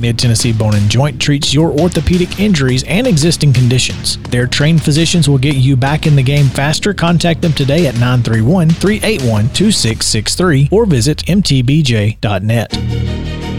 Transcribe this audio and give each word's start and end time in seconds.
Mid 0.00 0.18
Tennessee 0.18 0.52
Bone 0.52 0.74
and 0.74 0.90
Joint 0.90 1.20
treats 1.20 1.52
your 1.52 1.70
orthopedic 1.70 2.40
injuries 2.40 2.82
and 2.84 3.06
existing 3.06 3.52
conditions. 3.52 4.16
Their 4.30 4.46
trained 4.46 4.82
physicians 4.82 5.28
will 5.28 5.38
get 5.38 5.56
you 5.56 5.76
back 5.76 6.06
in 6.06 6.16
the 6.16 6.22
game 6.22 6.46
faster. 6.46 6.94
Contact 6.94 7.42
them 7.42 7.52
today 7.52 7.86
at 7.86 7.94
931 7.94 8.70
381 8.70 9.44
2663 9.50 10.68
or 10.70 10.86
visit 10.86 11.18
mtbj.net. 11.26 13.49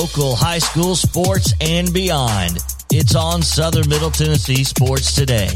local 0.00 0.34
high 0.34 0.58
school 0.58 0.96
sports 0.96 1.52
and 1.60 1.92
beyond. 1.92 2.56
It's 2.90 3.14
on 3.14 3.42
Southern 3.42 3.86
Middle 3.86 4.10
Tennessee 4.10 4.64
Sports 4.64 5.14
Today. 5.14 5.50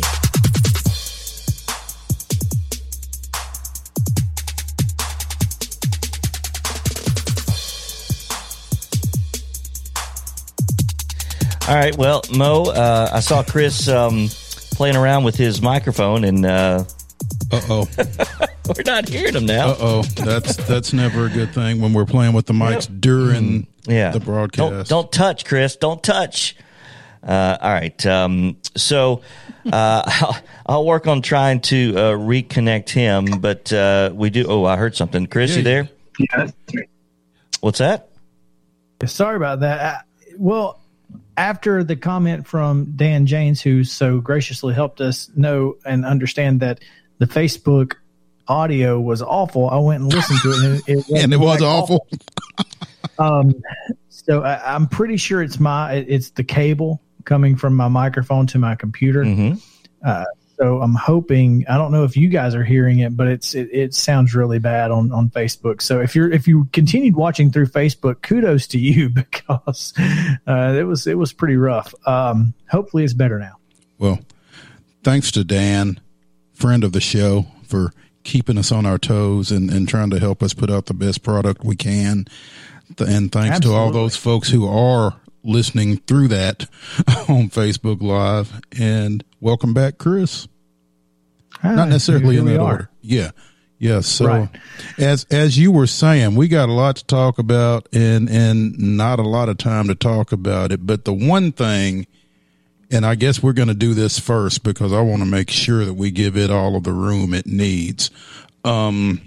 All 11.66 11.74
right, 11.74 11.97
well, 11.97 12.21
Mo, 12.30 12.65
uh, 12.65 13.09
I 13.15 13.21
saw 13.21 13.43
Chris 13.43 13.88
um, 13.88 14.29
playing 14.73 14.96
around 14.96 15.24
with 15.24 15.37
his 15.37 15.63
microphone, 15.63 16.23
and 16.24 16.45
uh 16.45 16.85
oh, 17.69 17.88
we're 18.77 18.83
not 18.85 19.09
hearing 19.09 19.35
him 19.35 19.47
now. 19.47 19.69
uh 19.71 19.77
oh, 19.80 20.02
that's 20.02 20.57
that's 20.57 20.93
never 20.93 21.27
a 21.27 21.30
good 21.30 21.52
thing 21.55 21.80
when 21.80 21.93
we're 21.93 22.05
playing 22.05 22.33
with 22.35 22.46
the 22.46 22.52
mics 22.52 22.88
during 23.01 23.66
yeah 23.87 24.11
the 24.11 24.19
don't, 24.19 24.27
broadcast. 24.27 24.91
don't 24.91 25.13
touch 25.13 25.45
chris. 25.45 25.77
Don't 25.77 26.02
touch. 26.02 26.57
Uh, 27.23 27.57
all 27.61 27.73
right 27.73 28.05
um, 28.05 28.57
so 28.77 29.23
uh, 29.73 30.02
I'll, 30.07 30.37
I'll 30.66 30.85
work 30.85 31.07
on 31.07 31.23
trying 31.23 31.61
to 31.63 31.95
uh, 31.96 32.01
reconnect 32.13 32.91
him 32.91 33.41
but 33.41 33.73
uh, 33.73 34.11
we 34.13 34.29
do 34.29 34.45
oh 34.46 34.65
i 34.65 34.77
heard 34.77 34.95
something. 34.95 35.27
Chris 35.27 35.52
Yeah, 35.52 35.57
you 35.57 35.63
there? 35.63 35.89
Yeah. 36.18 36.46
what's 37.61 37.79
that? 37.79 38.11
Sorry 39.07 39.37
about 39.37 39.61
that. 39.61 39.80
Uh, 39.80 39.99
well, 40.39 40.80
after 41.37 41.83
the 41.85 41.96
comment 41.96 42.46
from 42.46 42.93
Dan 42.96 43.27
James, 43.27 43.61
who 43.61 43.85
so 43.85 44.21
graciously 44.21 44.74
helped 44.74 45.01
us 45.01 45.30
know 45.35 45.77
and 45.85 46.05
understand 46.05 46.61
that 46.61 46.80
the 47.18 47.26
Facebook 47.26 47.95
audio 48.46 49.01
was 49.01 49.23
awful, 49.23 49.68
I 49.70 49.79
went 49.79 50.02
and 50.02 50.12
listened 50.12 50.40
to 50.43 50.51
it, 50.51 50.65
and 50.65 50.74
it, 50.74 51.09
it 51.09 51.09
and 51.23 51.32
it 51.32 51.38
was 51.38 51.60
like 51.60 51.68
awful. 51.68 52.06
Um, 53.16 53.62
so 54.09 54.43
I, 54.43 54.74
I'm 54.74 54.88
pretty 54.88 55.18
sure 55.18 55.40
it's 55.40 55.60
my 55.60 55.93
it's 55.95 56.30
the 56.30 56.43
cable 56.43 57.01
coming 57.24 57.54
from 57.54 57.76
my 57.76 57.87
microphone 57.87 58.46
to 58.48 58.59
my 58.59 58.74
computer. 58.74 59.23
mm-hmm. 59.23 59.54
Uh, 60.04 60.24
so 60.56 60.80
I'm 60.80 60.95
hoping 60.95 61.65
I 61.68 61.76
don't 61.76 61.90
know 61.90 62.04
if 62.04 62.16
you 62.16 62.29
guys 62.29 62.54
are 62.54 62.65
hearing 62.65 63.01
it, 63.01 63.16
but 63.16 63.26
it's 63.26 63.54
it, 63.54 63.68
it 63.73 63.95
sounds 63.95 64.34
really 64.34 64.59
bad 64.59 64.91
on 64.91 65.10
on 65.12 65.31
Facebook. 65.31 65.82
So 65.82 66.00
if 66.00 66.15
you're 66.15 66.31
if 66.31 66.47
you 66.47 66.69
continued 66.72 67.16
watching 67.16 67.50
through 67.50 67.66
Facebook, 67.66 68.22
kudos 68.22 68.66
to 68.69 68.78
you 68.78 69.09
because 69.10 69.93
uh, 70.47 70.75
it 70.76 70.87
was 70.87 71.06
it 71.06 71.19
was 71.19 71.32
pretty 71.32 71.56
rough. 71.56 71.94
Um, 72.06 72.54
hopefully 72.71 73.04
it's 73.04 73.15
better 73.15 73.38
now. 73.38 73.56
Well, 73.99 74.21
thanks 75.03 75.32
to 75.32 75.44
Dan, 75.44 76.00
friend 76.54 76.82
of 76.84 76.92
the 76.92 77.00
show, 77.00 77.47
for 77.66 77.92
keeping 78.22 78.56
us 78.56 78.72
on 78.72 78.87
our 78.87 78.98
toes 78.98 79.50
and, 79.50 79.70
and 79.70 79.88
trying 79.88 80.10
to 80.10 80.19
help 80.19 80.42
us 80.42 80.54
put 80.54 80.70
out 80.70 80.87
the 80.87 80.94
best 80.94 81.22
product 81.22 81.62
we 81.65 81.76
can. 81.76 82.25
And 82.98 83.31
thanks 83.31 83.60
to 83.60 83.72
all 83.72 83.91
those 83.91 84.16
folks 84.16 84.48
who 84.50 84.66
are 84.66 85.16
listening 85.42 85.98
through 85.98 86.28
that 86.28 86.62
on 87.28 87.50
Facebook 87.50 88.00
Live. 88.00 88.60
And 88.78 89.22
welcome 89.41 89.75
back, 89.75 89.98
Chris. 89.98 90.48
Not 91.62 91.88
necessarily 91.88 92.37
in 92.37 92.44
that 92.47 92.60
are. 92.60 92.71
order. 92.72 92.91
Yeah. 93.00 93.31
Yeah. 93.78 94.00
So 94.00 94.26
Right. 94.26 94.48
as 94.98 95.25
as 95.31 95.59
you 95.59 95.72
were 95.72 95.86
saying, 95.86 96.34
we 96.36 96.48
got 96.48 96.69
a 96.69 96.72
lot 96.72 96.97
to 96.97 97.04
talk 97.06 97.38
about 97.38 97.88
and 97.92 98.28
and 98.31 98.78
not 98.78 99.19
a 99.19 99.22
lot 99.22 99.48
of 99.48 99.59
time 99.59 99.88
to 99.88 99.94
talk 99.94 100.32
about 100.32 100.72
it. 100.72 100.86
But 100.86 101.04
the 101.04 101.12
one 101.15 101.53
thing 101.53 102.06
and 102.94 103.05
I 103.05 103.16
guess 103.16 103.43
we're 103.43 103.53
going 103.53 103.69
to 103.69 103.75
do 103.75 103.93
this 103.93 104.21
first 104.21 104.62
because 104.62 104.93
I 104.93 105.00
want 105.00 105.21
to 105.21 105.27
make 105.27 105.50
sure 105.50 105.84
that 105.84 105.94
we 105.94 106.12
give 106.12 106.37
it 106.37 106.50
all 106.50 106.77
of 106.77 106.84
the 106.84 106.93
room 106.93 107.34
it 107.34 107.44
needs. 107.44 108.10
Um, 108.62 109.21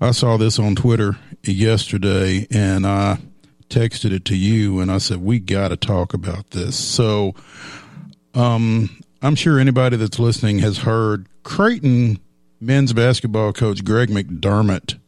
I 0.00 0.10
saw 0.10 0.36
this 0.36 0.58
on 0.58 0.74
Twitter 0.74 1.16
yesterday 1.44 2.48
and 2.50 2.84
I 2.84 3.18
texted 3.68 4.10
it 4.10 4.24
to 4.26 4.36
you 4.36 4.80
and 4.80 4.90
I 4.90 4.98
said, 4.98 5.18
we 5.18 5.38
got 5.38 5.68
to 5.68 5.76
talk 5.76 6.14
about 6.14 6.50
this. 6.50 6.76
So, 6.76 7.34
um, 8.34 8.90
I'm 9.22 9.36
sure 9.36 9.60
anybody 9.60 9.96
that's 9.96 10.18
listening 10.18 10.58
has 10.58 10.78
heard 10.78 11.28
Creighton 11.44 12.18
men's 12.60 12.92
basketball 12.92 13.52
coach 13.52 13.84
Greg 13.84 14.08
McDermott, 14.08 14.98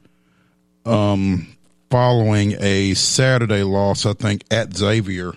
um, 0.87 1.48
following 1.91 2.54
a 2.60 2.94
Saturday 2.94 3.62
loss, 3.65 4.06
I 4.06 4.12
think 4.12 4.44
at 4.50 4.76
Xavier 4.76 5.32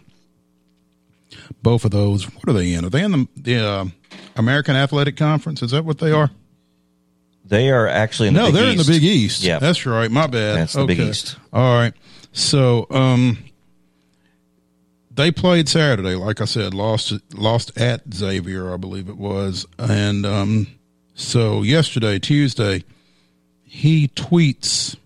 both 1.61 1.85
of 1.85 1.91
those. 1.91 2.25
What 2.25 2.49
are 2.49 2.53
they 2.53 2.73
in? 2.73 2.85
Are 2.85 2.89
they 2.89 3.03
in 3.03 3.11
the, 3.11 3.27
the 3.35 3.67
uh, 3.67 3.85
American 4.35 4.75
Athletic 4.75 5.17
Conference? 5.17 5.61
Is 5.61 5.71
that 5.71 5.85
what 5.85 5.99
they 5.99 6.11
are? 6.11 6.31
they 7.47 7.69
are 7.69 7.87
actually 7.87 8.29
in 8.29 8.33
the 8.33 8.41
no, 8.41 8.51
they're 8.51 8.71
in 8.71 8.77
the 8.77 8.83
Big 8.83 9.03
East. 9.03 9.43
Yeah. 9.43 9.59
that's 9.59 9.85
right. 9.85 10.09
My 10.09 10.27
bad. 10.27 10.57
That's 10.57 10.73
the 10.73 10.85
Big 10.85 10.99
East. 10.99 11.37
All 11.53 11.77
right. 11.77 11.93
So, 12.31 12.87
um, 12.89 13.37
they 15.11 15.31
played 15.31 15.69
Saturday. 15.69 16.15
Like 16.15 16.41
I 16.41 16.45
said, 16.45 16.73
lost 16.73 17.13
lost 17.33 17.77
at 17.77 18.01
Xavier, 18.13 18.73
I 18.73 18.77
believe 18.77 19.07
it 19.07 19.17
was, 19.17 19.65
and 19.77 20.25
um, 20.25 20.67
so 21.13 21.61
yesterday, 21.61 22.19
Tuesday, 22.19 22.83
he 23.63 24.09
tweets, 24.09 24.97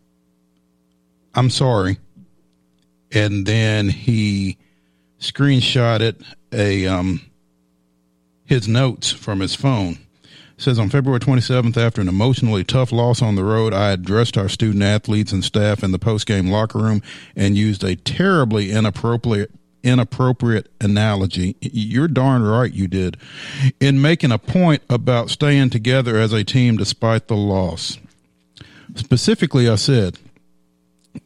"I'm 1.35 1.51
sorry," 1.51 2.00
and 3.11 3.46
then 3.46 3.90
he 3.90 4.57
screenshotted 5.19 6.24
a 6.52 6.88
um 6.88 7.22
his 8.46 8.68
notes 8.68 9.12
from 9.12 9.41
his 9.41 9.53
phone. 9.53 10.00
It 10.24 10.63
says 10.63 10.80
on 10.80 10.90
February 10.90 11.19
27th, 11.19 11.78
after 11.78 12.02
an 12.02 12.07
emotionally 12.07 12.63
tough 12.63 12.91
loss 12.91 13.22
on 13.22 13.35
the 13.35 13.44
road, 13.44 13.74
I 13.74 13.91
addressed 13.91 14.38
our 14.38 14.50
student 14.50 14.84
athletes 14.84 15.31
and 15.31 15.44
staff 15.44 15.84
in 15.84 15.91
the 15.91 16.00
post-game 16.00 16.50
locker 16.50 16.79
room 16.79 17.03
and 17.35 17.56
used 17.56 17.84
a 17.84 17.96
terribly 17.96 18.72
inappropriate 18.72 19.52
inappropriate 19.84 20.69
analogy. 20.81 21.56
You're 21.62 22.08
darn 22.08 22.44
right 22.44 22.74
you 22.74 22.88
did. 22.88 23.18
In 23.79 24.02
making 24.02 24.31
a 24.31 24.38
point 24.38 24.84
about 24.90 25.29
staying 25.29 25.69
together 25.69 26.18
as 26.18 26.34
a 26.34 26.44
team 26.44 26.75
despite 26.78 27.28
the 27.28 27.38
loss. 27.38 27.97
Specifically, 28.96 29.69
I 29.69 29.75
said, 29.75 30.18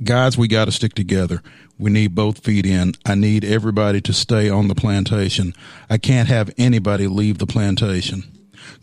guys, 0.03 0.37
we 0.37 0.47
got 0.47 0.65
to 0.65 0.71
stick 0.71 0.93
together. 0.93 1.41
We 1.77 1.91
need 1.91 2.15
both 2.15 2.43
feet 2.43 2.65
in. 2.65 2.93
I 3.05 3.15
need 3.15 3.43
everybody 3.43 3.99
to 4.01 4.13
stay 4.13 4.49
on 4.49 4.67
the 4.67 4.75
plantation. 4.75 5.53
I 5.89 5.97
can't 5.97 6.27
have 6.27 6.53
anybody 6.57 7.07
leave 7.07 7.39
the 7.39 7.47
plantation. 7.47 8.23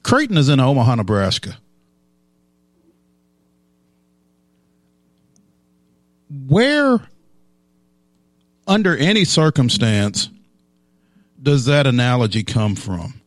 Creighton 0.03 0.37
is 0.37 0.49
in 0.49 0.61
Omaha, 0.61 0.97
Nebraska. 0.97 1.59
Where, 6.47 7.01
under 8.67 8.97
any 8.97 9.25
circumstance, 9.25 10.31
does 11.43 11.65
that 11.65 11.87
analogy 11.87 12.45
come 12.45 12.77
from? 12.77 13.21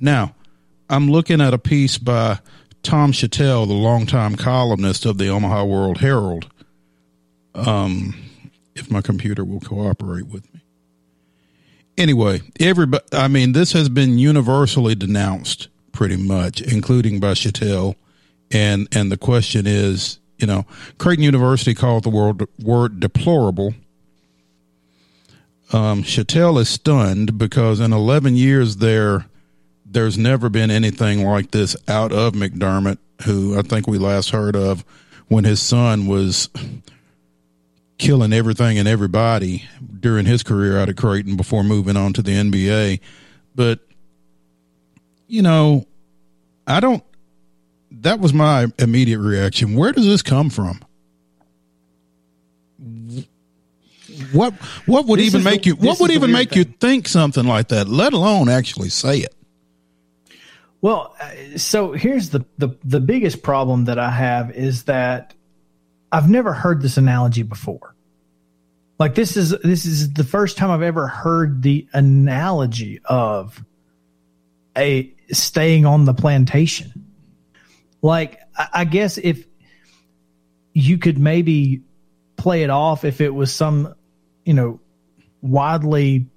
Now, 0.00 0.34
I'm 0.88 1.10
looking 1.10 1.40
at 1.40 1.54
a 1.54 1.58
piece 1.58 1.98
by 1.98 2.38
Tom 2.82 3.12
Shatel, 3.12 3.66
the 3.66 3.74
longtime 3.74 4.36
columnist 4.36 5.04
of 5.06 5.18
the 5.18 5.28
Omaha 5.28 5.64
World 5.64 5.98
Herald. 5.98 6.48
Um, 7.56 8.14
if 8.76 8.90
my 8.90 9.00
computer 9.00 9.44
will 9.44 9.60
cooperate 9.60 10.26
with 10.26 10.52
me. 10.54 10.60
Anyway, 11.98 12.42
everybody, 12.60 13.04
I 13.12 13.26
mean, 13.26 13.52
this 13.52 13.72
has 13.72 13.88
been 13.88 14.18
universally 14.18 14.94
denounced 14.94 15.68
pretty 15.92 16.16
much, 16.16 16.60
including 16.60 17.18
by 17.18 17.32
Shatel. 17.32 17.96
And, 18.52 18.86
and 18.92 19.10
the 19.10 19.16
question 19.16 19.66
is, 19.66 20.18
you 20.38 20.46
know, 20.46 20.66
Creighton 20.98 21.24
University 21.24 21.74
called 21.74 22.04
the 22.04 22.10
word, 22.10 22.46
word 22.62 23.00
deplorable. 23.00 23.74
Um, 25.72 26.02
Shatel 26.02 26.60
is 26.60 26.68
stunned 26.68 27.38
because 27.38 27.80
in 27.80 27.94
11 27.94 28.36
years 28.36 28.76
there, 28.76 29.24
there's 29.86 30.18
never 30.18 30.50
been 30.50 30.70
anything 30.70 31.24
like 31.24 31.50
this 31.50 31.76
out 31.88 32.12
of 32.12 32.34
McDermott, 32.34 32.98
who 33.24 33.58
I 33.58 33.62
think 33.62 33.86
we 33.86 33.96
last 33.96 34.30
heard 34.30 34.54
of 34.54 34.84
when 35.28 35.44
his 35.44 35.62
son 35.62 36.06
was 36.06 36.50
killing 37.98 38.32
everything 38.32 38.78
and 38.78 38.86
everybody 38.86 39.64
during 40.00 40.26
his 40.26 40.42
career 40.42 40.78
out 40.78 40.88
of 40.88 40.96
Creighton 40.96 41.36
before 41.36 41.64
moving 41.64 41.96
on 41.96 42.12
to 42.14 42.22
the 42.22 42.32
NBA. 42.32 43.00
But 43.54 43.80
you 45.28 45.42
know, 45.42 45.86
I 46.66 46.80
don't. 46.80 47.02
That 47.90 48.20
was 48.20 48.34
my 48.34 48.66
immediate 48.78 49.18
reaction. 49.20 49.74
Where 49.74 49.92
does 49.92 50.04
this 50.06 50.22
come 50.22 50.50
from? 50.50 50.80
What 54.32 54.54
what 54.86 55.06
would 55.06 55.18
This 55.18 55.26
even 55.26 55.42
make 55.42 55.62
the- 55.62 55.70
you 55.70 55.76
what 55.76 55.98
would 56.00 56.10
even 56.10 56.32
make 56.32 56.54
you 56.54 56.64
think 56.64 57.08
something 57.08 57.44
like 57.46 57.68
that, 57.68 57.88
let 57.88 58.12
alone 58.12 58.48
actually 58.48 58.88
say 58.90 59.18
it? 59.18 59.34
Well, 60.80 61.14
uh, 61.20 61.58
so 61.58 61.92
here's 61.92 62.30
the, 62.30 62.44
the 62.58 62.68
the 62.84 63.00
biggest 63.00 63.42
problem 63.42 63.86
that 63.86 63.98
I 63.98 64.10
have 64.10 64.50
is 64.52 64.84
that 64.84 65.34
I've 66.16 66.30
never 66.30 66.54
heard 66.54 66.80
this 66.80 66.96
analogy 66.96 67.42
before. 67.42 67.94
Like 68.98 69.14
this 69.14 69.36
is 69.36 69.50
this 69.62 69.84
is 69.84 70.14
the 70.14 70.24
first 70.24 70.56
time 70.56 70.70
I've 70.70 70.80
ever 70.80 71.06
heard 71.06 71.60
the 71.60 71.86
analogy 71.92 73.00
of 73.04 73.62
a 74.74 75.12
staying 75.30 75.84
on 75.84 76.06
the 76.06 76.14
plantation. 76.14 77.04
Like 78.00 78.40
I, 78.56 78.86
guess 78.86 79.18
if 79.18 79.46
you 80.72 80.96
could 80.96 81.18
maybe 81.18 81.82
play 82.36 82.62
it 82.62 82.70
off 82.70 83.04
if 83.04 83.20
it 83.20 83.34
was 83.34 83.54
some, 83.54 83.94
you 84.46 84.54
know, 84.54 84.80
widely 85.42 86.28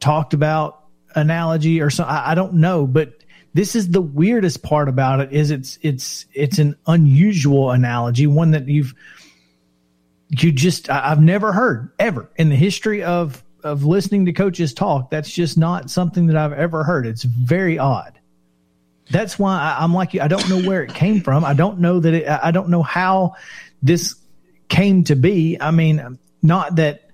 talked 0.00 0.32
about 0.32 0.82
analogy 1.14 1.82
or 1.82 1.90
something. 1.90 2.16
I 2.16 2.34
don't 2.34 2.54
know, 2.54 2.86
but 2.86 3.22
this 3.56 3.74
is 3.74 3.88
the 3.88 4.02
weirdest 4.02 4.62
part 4.62 4.86
about 4.86 5.20
it 5.20 5.32
is 5.32 5.50
it's 5.50 5.78
it's 5.80 6.26
it's 6.34 6.58
an 6.58 6.76
unusual 6.86 7.70
analogy, 7.70 8.26
one 8.26 8.50
that 8.50 8.68
you've 8.68 8.94
you 10.28 10.52
just 10.52 10.90
I've 10.90 11.22
never 11.22 11.54
heard 11.54 11.90
ever 11.98 12.28
in 12.36 12.50
the 12.50 12.54
history 12.54 13.02
of 13.02 13.42
of 13.64 13.82
listening 13.82 14.26
to 14.26 14.34
coaches 14.34 14.74
talk. 14.74 15.10
That's 15.10 15.32
just 15.32 15.56
not 15.56 15.90
something 15.90 16.26
that 16.26 16.36
I've 16.36 16.52
ever 16.52 16.84
heard. 16.84 17.06
It's 17.06 17.22
very 17.22 17.78
odd. 17.78 18.18
That's 19.10 19.38
why 19.38 19.58
I, 19.58 19.82
I'm 19.82 19.94
like 19.94 20.12
you. 20.12 20.20
I 20.20 20.28
don't 20.28 20.46
know 20.50 20.60
where 20.60 20.82
it 20.82 20.92
came 20.92 21.22
from. 21.22 21.42
I 21.42 21.54
don't 21.54 21.78
know 21.78 21.98
that 21.98 22.12
it. 22.12 22.28
I 22.28 22.50
don't 22.50 22.68
know 22.68 22.82
how 22.82 23.36
this 23.82 24.16
came 24.68 25.04
to 25.04 25.16
be. 25.16 25.56
I 25.58 25.70
mean, 25.70 26.18
not 26.42 26.76
that 26.76 27.08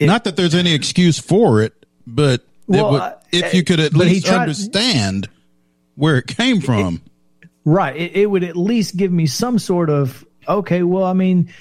Not 0.00 0.22
that 0.22 0.36
there's 0.36 0.54
any 0.54 0.72
excuse 0.72 1.18
for 1.18 1.62
it, 1.62 1.74
but 2.06 2.42
it 2.68 2.76
would- 2.92 3.15
if 3.32 3.54
you 3.54 3.64
could 3.64 3.80
at 3.80 3.94
least 3.94 4.26
tried- 4.26 4.40
understand 4.42 5.28
where 5.94 6.18
it 6.18 6.26
came 6.26 6.60
from. 6.60 7.02
Right. 7.64 7.96
It, 7.96 8.16
it 8.16 8.26
would 8.26 8.44
at 8.44 8.56
least 8.56 8.96
give 8.96 9.10
me 9.10 9.26
some 9.26 9.58
sort 9.58 9.90
of 9.90 10.24
okay. 10.46 10.82
Well, 10.82 11.04
I 11.04 11.14
mean, 11.14 11.52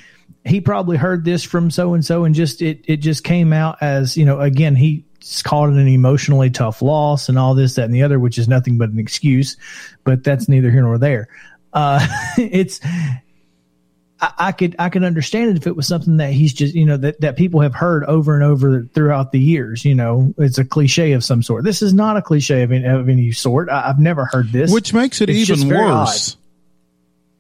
he 0.44 0.62
probably 0.62 0.98
heard 0.98 1.26
this 1.26 1.44
from 1.44 1.72
so 1.72 1.94
and 1.96 2.06
so, 2.06 2.26
and 2.26 2.36
just 2.36 2.62
it 2.62 2.82
it 2.86 2.98
just 2.98 3.24
came 3.24 3.52
out 3.52 3.78
as 3.82 4.16
you 4.16 4.26
know. 4.26 4.40
Again, 4.40 4.76
he 4.76 5.04
called 5.44 5.74
it 5.74 5.80
an 5.80 5.88
emotionally 5.88 6.52
tough 6.52 6.82
loss 6.84 7.30
and 7.30 7.40
all 7.40 7.56
this, 7.56 7.76
that, 7.76 7.86
and 7.86 7.96
the 7.96 8.04
other, 8.04 8.20
which 8.20 8.38
is 8.38 8.48
nothing 8.48 8.78
but 8.78 8.90
an 8.90 9.00
excuse. 9.00 9.58
But 10.04 10.24
that's 10.24 10.48
neither 10.48 10.70
here 10.70 10.84
nor 10.84 10.98
there. 10.98 11.28
Uh, 11.74 12.06
it's. 12.38 12.80
I, 14.22 14.34
I 14.38 14.52
could 14.54 14.76
I 14.80 14.90
could 14.90 15.04
understand 15.04 15.52
it 15.52 15.58
if 15.58 15.68
it 15.68 15.76
was 15.76 15.88
something 15.88 16.18
that 16.18 16.32
he's 16.32 16.54
just 16.54 16.74
you 16.74 16.86
know 16.86 16.98
that, 16.98 17.20
that 17.22 17.36
people 17.36 17.60
have 17.62 17.76
heard 17.76 18.04
over 18.06 18.34
and 18.36 18.44
over 18.44 18.84
throughout 18.84 19.32
the 19.32 19.40
years. 19.40 19.84
You 19.84 19.96
know, 19.96 20.34
it's 20.38 20.58
a 20.58 20.64
cliche 20.66 21.12
of 21.14 21.24
some 21.24 21.44
sort. 21.44 21.64
This 21.64 21.82
is 21.82 21.94
not 21.94 22.16
a 22.18 22.22
cliche 22.22 22.64
of 22.64 22.72
any, 22.72 22.86
of 22.86 23.10
any 23.10 23.32
sort. 23.32 23.70
I, 23.70 23.90
I've 23.90 24.00
never 24.00 24.26
heard 24.26 24.52
this. 24.52 24.72
Which 24.72 24.94
makes 24.94 25.22
it 25.22 25.30
It's 25.30 25.50
even 25.50 25.68
worse. 25.70 26.38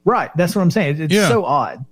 Right. 0.03 0.29
That's 0.35 0.55
what 0.55 0.61
I'm 0.61 0.71
saying. 0.71 1.01
It's 1.01 1.13
Yeah. 1.13 1.29
so 1.29 1.45
odd. 1.45 1.85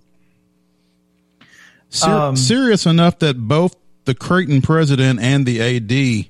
Ser- 1.90 2.10
Um, 2.10 2.36
serious 2.36 2.86
enough 2.86 3.20
that 3.20 3.38
both 3.38 3.76
the 4.06 4.14
Creighton 4.16 4.62
president 4.62 5.20
and 5.20 5.46
the 5.46 5.62
AD 5.62 6.28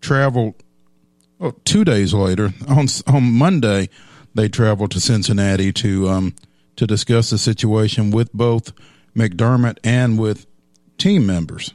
traveled 0.00 0.54
oh, 1.40 1.54
two 1.64 1.84
days 1.84 2.14
later 2.14 2.52
on 2.68 2.86
on 3.06 3.24
Monday. 3.32 3.88
They 4.34 4.48
traveled 4.48 4.92
to 4.92 5.00
Cincinnati 5.00 5.72
to 5.74 6.08
um, 6.08 6.34
to 6.76 6.86
discuss 6.86 7.30
the 7.30 7.38
situation 7.38 8.10
with 8.10 8.32
both 8.32 8.72
McDermott 9.16 9.78
and 9.84 10.18
with 10.18 10.46
team 10.98 11.26
members. 11.26 11.74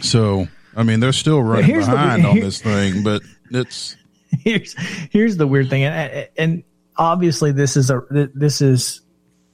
So, 0.00 0.46
I 0.76 0.82
mean, 0.82 1.00
they're 1.00 1.12
still 1.12 1.42
running 1.42 1.66
here's 1.66 1.86
the- 1.86 1.92
behind 1.92 2.26
on 2.26 2.40
this 2.40 2.60
thing, 2.60 3.02
but 3.02 3.22
it's 3.50 3.96
Here's 4.40 4.74
here's 5.10 5.36
the 5.36 5.46
weird 5.46 5.70
thing, 5.70 5.84
and, 5.84 6.28
and 6.36 6.64
obviously 6.96 7.52
this 7.52 7.76
is 7.76 7.90
a 7.90 8.02
this 8.34 8.60
is 8.60 9.00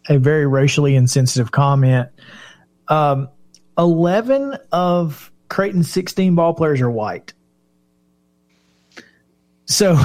a 0.09 0.19
very 0.19 0.47
racially 0.47 0.97
insensitive 0.97 1.53
comment. 1.53 2.09
Um, 2.89 3.29
Eleven 3.79 4.57
of 4.73 5.31
Creighton's 5.49 5.91
sixteen 5.91 6.35
ball 6.35 6.55
players 6.55 6.81
are 6.81 6.91
white. 6.91 7.33
So, 9.67 9.97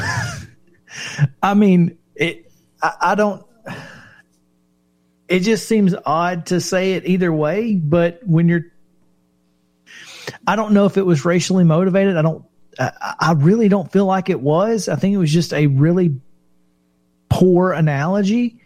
I 1.41 1.53
mean, 1.53 1.97
it. 2.15 2.51
I, 2.81 2.93
I 3.01 3.15
don't. 3.15 3.45
It 5.27 5.41
just 5.41 5.67
seems 5.67 5.93
odd 6.05 6.45
to 6.47 6.61
say 6.61 6.93
it 6.93 7.05
either 7.05 7.33
way, 7.33 7.75
but 7.75 8.21
when 8.25 8.47
you're 8.47 8.71
I 10.45 10.55
don't 10.55 10.73
know 10.73 10.85
if 10.85 10.97
it 10.97 11.05
was 11.05 11.25
racially 11.25 11.63
motivated. 11.63 12.17
I 12.17 12.21
don't. 12.21 12.45
I, 12.79 13.15
I 13.19 13.31
really 13.33 13.69
don't 13.69 13.91
feel 13.91 14.05
like 14.05 14.29
it 14.29 14.39
was. 14.39 14.87
I 14.89 14.95
think 14.95 15.13
it 15.13 15.17
was 15.17 15.31
just 15.31 15.53
a 15.53 15.67
really 15.67 16.19
poor 17.29 17.71
analogy. 17.71 18.61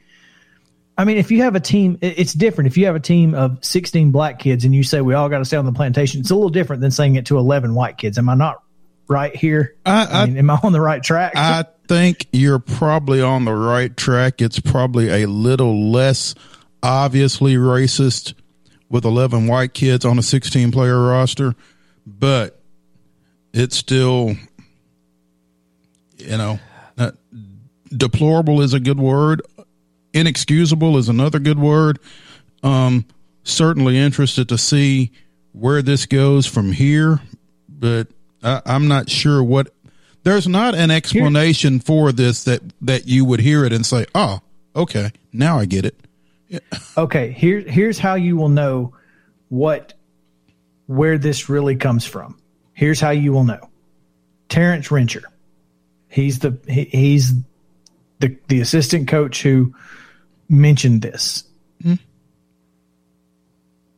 I 0.97 1.05
mean, 1.05 1.17
if 1.17 1.31
you 1.31 1.43
have 1.43 1.55
a 1.55 1.59
team, 1.59 1.97
it's 2.01 2.33
different. 2.33 2.67
If 2.67 2.77
you 2.77 2.85
have 2.85 2.95
a 2.95 2.99
team 2.99 3.33
of 3.33 3.63
16 3.63 4.11
black 4.11 4.39
kids 4.39 4.65
and 4.65 4.75
you 4.75 4.83
say 4.83 5.01
we 5.01 5.13
all 5.13 5.29
got 5.29 5.39
to 5.39 5.45
stay 5.45 5.57
on 5.57 5.65
the 5.65 5.71
plantation, 5.71 6.21
it's 6.21 6.29
a 6.29 6.35
little 6.35 6.49
different 6.49 6.81
than 6.81 6.91
saying 6.91 7.15
it 7.15 7.27
to 7.27 7.37
11 7.37 7.73
white 7.73 7.97
kids. 7.97 8.17
Am 8.17 8.29
I 8.29 8.35
not 8.35 8.61
right 9.11 9.35
here? 9.35 9.75
I- 9.85 10.05
I- 10.05 10.25
mean, 10.25 10.37
am 10.37 10.49
I 10.49 10.59
on 10.63 10.71
the 10.71 10.81
right 10.81 11.03
track? 11.03 11.33
I 11.35 11.65
think 11.87 12.27
you're 12.31 12.59
probably 12.59 13.21
on 13.21 13.45
the 13.45 13.53
right 13.53 13.95
track. 13.95 14.41
It's 14.41 14.59
probably 14.59 15.09
a 15.09 15.27
little 15.27 15.91
less 15.91 16.33
obviously 16.81 17.55
racist 17.55 18.33
with 18.89 19.05
11 19.05 19.47
white 19.47 19.73
kids 19.73 20.05
on 20.05 20.17
a 20.17 20.23
16 20.23 20.71
player 20.71 20.99
roster, 20.99 21.53
but 22.07 22.61
it's 23.53 23.75
still, 23.75 24.35
you 26.17 26.37
know, 26.37 26.59
uh, 26.97 27.11
deplorable 27.95 28.61
is 28.61 28.73
a 28.73 28.79
good 28.79 28.99
word. 28.99 29.41
Inexcusable 30.13 30.97
is 30.97 31.09
another 31.09 31.39
good 31.39 31.59
word. 31.59 31.99
Um, 32.63 33.05
certainly 33.43 33.97
interested 33.97 34.49
to 34.49 34.57
see 34.57 35.11
where 35.51 35.81
this 35.81 36.05
goes 36.05 36.45
from 36.45 36.71
here, 36.71 37.19
but 37.67 38.07
I, 38.43 38.61
I'm 38.65 38.87
not 38.87 39.09
sure 39.09 39.43
what. 39.43 39.73
There's 40.23 40.47
not 40.47 40.75
an 40.75 40.91
explanation 40.91 41.79
for 41.79 42.11
this 42.11 42.43
that 42.43 42.61
that 42.81 43.07
you 43.07 43.25
would 43.25 43.39
hear 43.39 43.65
it 43.65 43.73
and 43.73 43.85
say, 43.85 44.05
"Oh, 44.13 44.39
okay, 44.75 45.11
now 45.33 45.57
I 45.57 45.65
get 45.65 45.85
it." 45.85 45.95
okay, 46.97 47.31
here 47.31 47.61
here's 47.61 47.97
how 47.97 48.15
you 48.15 48.37
will 48.37 48.49
know 48.49 48.93
what 49.49 49.93
where 50.87 51.17
this 51.17 51.49
really 51.49 51.75
comes 51.75 52.05
from. 52.05 52.37
Here's 52.73 52.99
how 52.99 53.11
you 53.11 53.31
will 53.31 53.43
know. 53.43 53.69
Terrence 54.49 54.89
Rencher. 54.89 55.23
He's 56.09 56.39
the 56.39 56.57
he, 56.67 56.85
he's 56.85 57.33
the 58.19 58.37
the 58.47 58.61
assistant 58.61 59.07
coach 59.07 59.41
who 59.41 59.73
mentioned 60.49 61.01
this. 61.01 61.43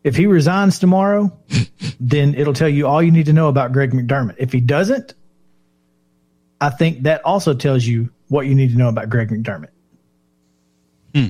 If 0.04 0.16
he 0.16 0.26
resigns 0.26 0.80
tomorrow, 0.80 1.32
then 2.00 2.36
it'll 2.36 2.54
tell 2.54 2.70
you 2.70 2.88
all 2.88 3.02
you 3.02 3.12
need 3.12 3.26
to 3.28 3.34
know 3.34 3.48
about 3.48 3.72
Greg 3.72 3.92
McDermott. 3.92 4.36
If 4.38 4.52
he 4.52 4.60
doesn't, 4.60 5.14
I 6.60 6.70
think 6.70 7.04
that 7.04 7.24
also 7.26 7.54
tells 7.54 7.86
you 7.86 8.10
what 8.30 8.48
you 8.48 8.56
need 8.56 8.72
to 8.72 8.78
know 8.78 8.90
about 8.90 9.10
Greg 9.10 9.30
McDermott. 9.30 9.70
Hmm. 11.14 11.28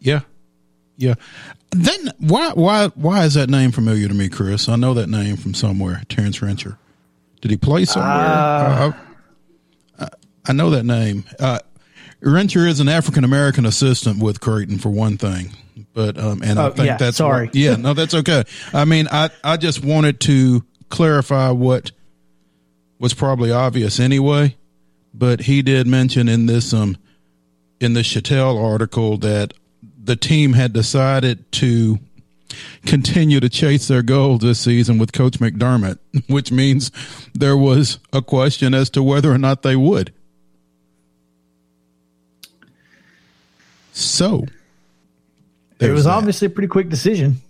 Yeah, 0.00 0.20
yeah. 0.96 1.14
Then 1.70 2.12
why 2.18 2.52
why 2.52 2.88
why 2.94 3.24
is 3.24 3.34
that 3.34 3.48
name 3.48 3.70
familiar 3.70 4.08
to 4.08 4.14
me, 4.14 4.28
Chris? 4.28 4.68
I 4.68 4.76
know 4.76 4.94
that 4.94 5.08
name 5.08 5.36
from 5.36 5.54
somewhere. 5.54 6.02
Terrence 6.08 6.40
Rencher. 6.40 6.76
Did 7.40 7.50
he 7.50 7.56
play 7.56 7.84
somewhere? 7.84 8.10
I, 8.10 8.92
I, 9.98 10.08
I 10.46 10.52
know 10.52 10.70
that 10.70 10.84
name. 10.84 11.24
Uh, 11.40 11.60
Rencher 12.22 12.68
is 12.68 12.78
an 12.78 12.88
African 12.88 13.24
American 13.24 13.66
assistant 13.66 14.22
with 14.22 14.40
Creighton 14.40 14.78
for 14.78 14.90
one 14.90 15.16
thing, 15.16 15.52
but 15.94 16.18
um, 16.18 16.42
and 16.42 16.58
I 16.58 16.66
Oh, 16.66 16.70
think 16.70 16.86
yeah, 16.86 16.96
that's 16.96 17.16
sorry. 17.16 17.46
what- 17.46 17.54
yeah, 17.56 17.76
no, 17.76 17.94
that's 17.94 18.14
okay. 18.14 18.44
I 18.72 18.84
mean, 18.84 19.08
I 19.10 19.30
I 19.44 19.56
just 19.56 19.84
wanted 19.84 20.20
to 20.20 20.64
clarify 20.88 21.50
what 21.50 21.90
was 22.98 23.14
probably 23.14 23.50
obvious 23.50 23.98
anyway, 24.00 24.56
but 25.12 25.40
he 25.42 25.62
did 25.62 25.86
mention 25.86 26.28
in 26.28 26.46
this 26.46 26.72
um 26.72 26.96
in 27.80 27.94
the 27.94 28.00
Shatel 28.00 28.62
article 28.62 29.16
that 29.18 29.54
the 30.04 30.16
team 30.16 30.52
had 30.54 30.72
decided 30.72 31.50
to 31.52 31.98
continue 32.86 33.40
to 33.40 33.48
chase 33.48 33.88
their 33.88 34.02
goals 34.02 34.40
this 34.40 34.60
season 34.60 34.98
with 34.98 35.12
Coach 35.12 35.38
McDermott, 35.38 35.98
which 36.28 36.52
means 36.52 36.90
there 37.34 37.56
was 37.56 37.98
a 38.12 38.20
question 38.22 38.74
as 38.74 38.90
to 38.90 39.02
whether 39.02 39.32
or 39.32 39.38
not 39.38 39.62
they 39.62 39.74
would. 39.76 40.12
So 43.92 44.46
It 45.82 45.92
was 45.92 46.04
that. 46.04 46.10
obviously 46.10 46.46
a 46.46 46.50
pretty 46.50 46.68
quick 46.68 46.88
decision. 46.88 47.40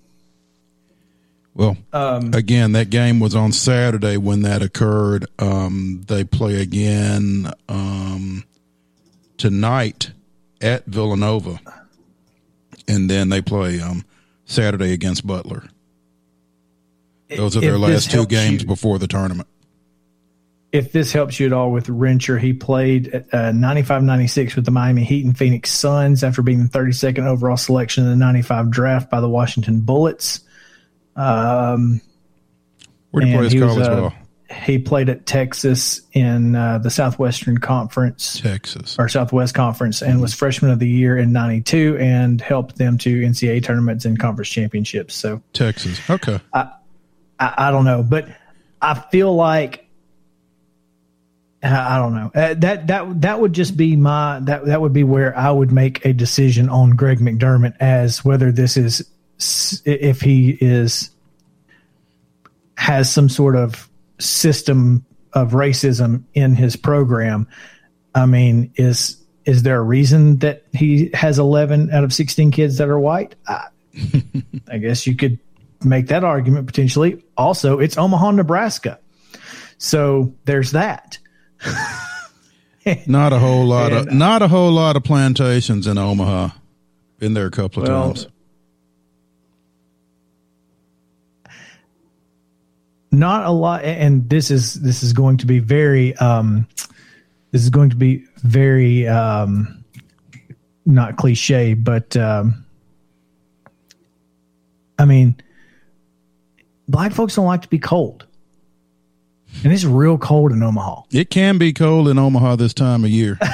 Well, 1.54 1.76
Um, 1.92 2.32
again, 2.32 2.72
that 2.72 2.88
game 2.88 3.20
was 3.20 3.34
on 3.34 3.52
Saturday 3.52 4.16
when 4.16 4.42
that 4.42 4.62
occurred. 4.62 5.26
Um, 5.38 6.02
they 6.06 6.24
play 6.24 6.62
again 6.62 7.52
um, 7.68 8.44
tonight 9.36 10.12
at 10.62 10.86
Villanova, 10.86 11.60
and 12.88 13.10
then 13.10 13.28
they 13.28 13.42
play 13.42 13.80
um, 13.80 14.04
Saturday 14.46 14.92
against 14.92 15.26
Butler. 15.26 15.64
Those 17.28 17.56
are 17.56 17.60
their 17.60 17.78
last 17.78 18.10
two 18.10 18.24
games 18.26 18.62
you- 18.62 18.68
before 18.68 18.98
the 18.98 19.06
tournament. 19.06 19.48
If 20.72 20.90
this 20.90 21.12
helps 21.12 21.38
you 21.38 21.46
at 21.46 21.52
all 21.52 21.70
with 21.70 21.86
Rencher, 21.86 22.40
he 22.40 22.54
played 22.54 23.26
uh, 23.30 23.52
95 23.52 24.02
96 24.02 24.56
with 24.56 24.64
the 24.64 24.70
Miami 24.70 25.04
Heat 25.04 25.24
and 25.24 25.36
Phoenix 25.36 25.70
Suns 25.70 26.24
after 26.24 26.40
being 26.40 26.64
the 26.64 26.68
32nd 26.70 27.26
overall 27.26 27.58
selection 27.58 28.04
in 28.04 28.10
the 28.10 28.16
95 28.16 28.70
draft 28.70 29.10
by 29.10 29.20
the 29.20 29.28
Washington 29.28 29.80
Bullets. 29.80 30.40
Um, 31.14 32.00
Where 33.10 33.26
you 33.26 33.36
play 33.36 33.44
his 33.50 33.62
college 33.62 33.86
uh, 33.86 34.00
ball? 34.00 34.14
He 34.50 34.78
played 34.78 35.10
at 35.10 35.26
Texas 35.26 36.00
in 36.12 36.56
uh, 36.56 36.78
the 36.78 36.90
Southwestern 36.90 37.58
Conference 37.58 38.40
Texas. 38.40 38.96
or 38.98 39.08
Southwest 39.08 39.54
Conference 39.54 40.02
and 40.02 40.20
was 40.20 40.34
freshman 40.34 40.70
of 40.70 40.78
the 40.78 40.88
year 40.88 41.16
in 41.18 41.32
92 41.32 41.98
and 41.98 42.40
helped 42.40 42.76
them 42.76 42.96
to 42.98 43.20
NCAA 43.20 43.62
tournaments 43.62 44.04
and 44.04 44.18
conference 44.18 44.50
championships. 44.50 45.14
So 45.14 45.42
Texas. 45.52 45.98
Okay. 46.08 46.38
I, 46.52 46.70
I 47.38 47.70
don't 47.70 47.84
know, 47.84 48.02
but 48.02 48.28
I 48.80 48.94
feel 48.94 49.34
like 49.34 49.81
I 51.62 51.96
don't 51.98 52.14
know 52.14 52.30
uh, 52.34 52.54
that 52.54 52.88
that 52.88 53.20
that 53.20 53.40
would 53.40 53.52
just 53.52 53.76
be 53.76 53.94
my 53.94 54.40
that 54.40 54.66
that 54.66 54.80
would 54.80 54.92
be 54.92 55.04
where 55.04 55.36
I 55.36 55.50
would 55.50 55.70
make 55.70 56.04
a 56.04 56.12
decision 56.12 56.68
on 56.68 56.90
Greg 56.90 57.18
McDermott 57.18 57.76
as 57.78 58.24
whether 58.24 58.50
this 58.50 58.76
is 58.76 59.08
if 59.84 60.20
he 60.20 60.58
is 60.60 61.10
has 62.76 63.12
some 63.12 63.28
sort 63.28 63.54
of 63.54 63.88
system 64.18 65.04
of 65.32 65.52
racism 65.52 66.24
in 66.34 66.54
his 66.54 66.76
program. 66.76 67.46
I 68.14 68.26
mean, 68.26 68.72
is 68.74 69.22
is 69.44 69.62
there 69.62 69.78
a 69.78 69.82
reason 69.82 70.38
that 70.38 70.64
he 70.72 71.10
has 71.14 71.38
11 71.38 71.90
out 71.90 72.04
of 72.04 72.12
16 72.12 72.50
kids 72.50 72.78
that 72.78 72.88
are 72.88 72.98
white? 72.98 73.34
I, 73.46 73.68
I 74.68 74.78
guess 74.78 75.06
you 75.06 75.16
could 75.16 75.38
make 75.84 76.08
that 76.08 76.24
argument 76.24 76.66
potentially. 76.66 77.24
Also, 77.36 77.78
it's 77.78 77.98
Omaha, 77.98 78.32
Nebraska. 78.32 78.98
So 79.78 80.32
there's 80.44 80.72
that. 80.72 81.18
Not 83.06 83.32
a 83.32 83.38
whole 83.38 83.64
lot 83.66 83.92
of 83.92 84.10
not 84.12 84.42
a 84.42 84.48
whole 84.48 84.72
lot 84.72 84.96
of 84.96 85.04
plantations 85.04 85.86
in 85.86 85.98
Omaha. 85.98 86.48
Been 87.18 87.34
there 87.34 87.46
a 87.46 87.50
couple 87.50 87.84
of 87.84 87.88
Well, 87.88 88.14
times. 88.14 88.26
Not 93.12 93.46
a 93.46 93.50
lot 93.50 93.84
and 93.84 94.28
this 94.28 94.50
is 94.50 94.74
this 94.74 95.02
is 95.02 95.12
going 95.12 95.36
to 95.38 95.46
be 95.46 95.58
very 95.58 96.16
um 96.16 96.66
this 97.50 97.62
is 97.62 97.70
going 97.70 97.90
to 97.90 97.96
be 97.96 98.24
very 98.38 99.06
um 99.06 99.84
not 100.86 101.16
cliche, 101.16 101.74
but 101.74 102.16
um 102.16 102.64
I 104.98 105.04
mean 105.04 105.36
black 106.88 107.12
folks 107.12 107.36
don't 107.36 107.46
like 107.46 107.62
to 107.62 107.68
be 107.68 107.78
cold. 107.78 108.26
And 109.64 109.72
it's 109.72 109.84
real 109.84 110.18
cold 110.18 110.50
in 110.52 110.62
Omaha. 110.62 111.02
It 111.12 111.30
can 111.30 111.58
be 111.58 111.72
cold 111.72 112.08
in 112.08 112.18
Omaha 112.18 112.56
this 112.56 112.74
time 112.74 113.04
of 113.04 113.10
year. 113.10 113.38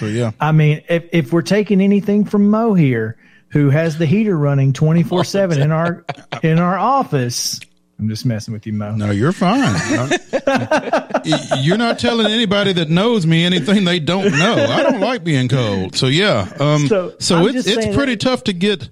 So 0.00 0.06
yeah. 0.06 0.32
I 0.40 0.50
mean, 0.50 0.82
if 0.88 1.04
if 1.12 1.32
we're 1.32 1.42
taking 1.42 1.80
anything 1.80 2.24
from 2.24 2.50
Mo 2.50 2.74
here, 2.74 3.16
who 3.50 3.70
has 3.70 3.96
the 3.96 4.06
heater 4.06 4.36
running 4.36 4.72
twenty 4.72 5.04
four 5.04 5.22
seven 5.22 5.62
in 5.62 5.70
our 5.70 6.04
in 6.42 6.58
our 6.58 6.76
office, 6.76 7.60
I'm 8.00 8.08
just 8.08 8.26
messing 8.26 8.52
with 8.52 8.66
you, 8.66 8.72
Mo. 8.72 8.96
No, 8.96 9.12
you're 9.12 9.30
fine. 9.30 9.60
you're 11.62 11.78
not 11.78 12.00
telling 12.00 12.26
anybody 12.26 12.72
that 12.72 12.90
knows 12.90 13.24
me 13.24 13.44
anything 13.44 13.84
they 13.84 14.00
don't 14.00 14.32
know. 14.32 14.54
I 14.68 14.82
don't 14.82 14.98
like 15.00 15.22
being 15.22 15.48
cold. 15.48 15.94
So 15.94 16.06
yeah. 16.08 16.52
Um 16.58 16.88
So, 16.88 17.14
so, 17.20 17.46
it's 17.46 17.64
it's 17.66 17.94
pretty 17.94 18.14
that- 18.14 18.20
tough 18.20 18.44
to 18.44 18.52
get 18.52 18.88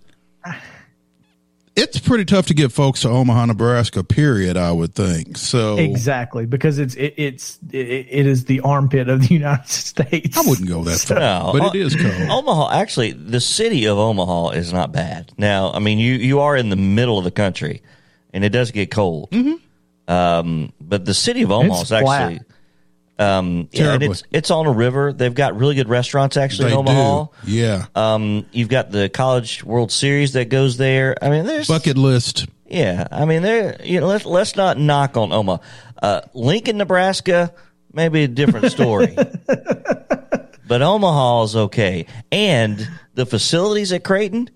it's 1.75 1.99
pretty 1.99 2.25
tough 2.25 2.47
to 2.47 2.55
get 2.55 2.71
folks 2.71 3.01
to 3.03 3.09
Omaha, 3.09 3.47
Nebraska, 3.47 4.05
period, 4.05 4.57
I 4.57 4.73
would 4.73 4.95
think. 4.95 5.37
So 5.39 5.79
Exactly, 5.79 6.47
because 6.47 6.79
it's 6.79 6.95
it, 6.95 7.15
it's 7.17 7.59
it, 7.71 8.07
it 8.11 8.27
is 8.27 8.45
the 8.45 8.61
armpit 8.61 9.09
of 9.09 9.27
the 9.27 9.35
United 9.35 9.69
States. 9.69 10.37
I 10.37 10.43
wouldn't 10.49 10.69
go 10.69 10.85
that 10.85 11.01
far. 11.01 11.19
No, 11.19 11.53
but 11.53 11.75
it 11.75 11.81
is 11.81 11.97
cold. 11.97 12.31
Omaha, 12.31 12.73
actually, 12.73 13.13
the 13.13 13.41
city 13.41 13.87
of 13.87 13.99
Omaha 13.99 14.51
is 14.51 14.73
not 14.73 14.93
bad. 14.93 15.33
Now, 15.39 15.73
I 15.73 15.79
mean, 15.79 15.99
you 15.99 16.15
you 16.15 16.41
are 16.41 16.57
in 16.57 16.69
the 16.69 16.77
middle 16.77 17.19
of 17.19 17.25
the 17.25 17.31
country, 17.31 17.83
and 18.33 18.45
it 18.45 18.51
does 18.51 18.71
get 18.71 18.91
cold. 18.91 19.31
Mm-hmm. 19.31 20.13
Um, 20.13 20.73
but 20.81 21.05
the 21.05 21.15
city 21.15 21.43
of 21.43 21.51
Omaha 21.51 21.81
It's 21.81 21.91
is 21.91 21.93
actually, 21.93 22.41
um, 23.23 23.69
yeah, 23.73 23.93
and 23.95 24.03
it's 24.03 24.23
it's 24.31 24.51
on 24.51 24.67
a 24.67 24.73
river. 24.73 25.13
They've 25.13 25.35
got 25.35 25.57
really 25.57 25.75
good 25.75 25.89
restaurants 25.89 26.37
actually 26.37 26.67
They 26.71 26.73
in 26.73 26.79
Omaha. 26.79 27.25
do. 27.45 27.51
Yeah. 27.51 27.87
Um, 27.95 28.47
you've 28.53 28.69
got 28.69 28.91
the 28.91 29.09
College 29.09 29.63
World 29.65 29.93
Series 29.93 30.33
that 30.33 30.49
goes 30.49 30.77
there. 30.77 31.17
I 31.23 31.31
mean, 31.31 31.45
there's 31.47 31.69
Bucket 31.69 31.97
list. 31.97 32.47
yeah, 32.69 33.07
I 33.11 33.25
mean, 33.25 33.43
there. 33.43 33.81
You 33.85 34.01
know, 34.01 34.07
let's 34.09 34.25
let's 34.27 34.57
not 34.57 34.79
knock 34.79 35.17
on 35.17 35.33
Omaha. 35.33 35.63
Uh, 36.03 36.21
Lincoln, 36.35 36.79
Nebraska, 36.79 37.55
maybe 37.93 38.25
a 38.25 38.29
different 38.29 38.71
story. 38.73 39.15
but 40.67 40.83
Omaha 40.83 41.43
is 41.45 41.57
okay, 41.57 42.07
and 42.31 42.89
the 43.15 43.27
facilities 43.27 43.93
at 43.93 44.05
Creighton. 44.05 44.51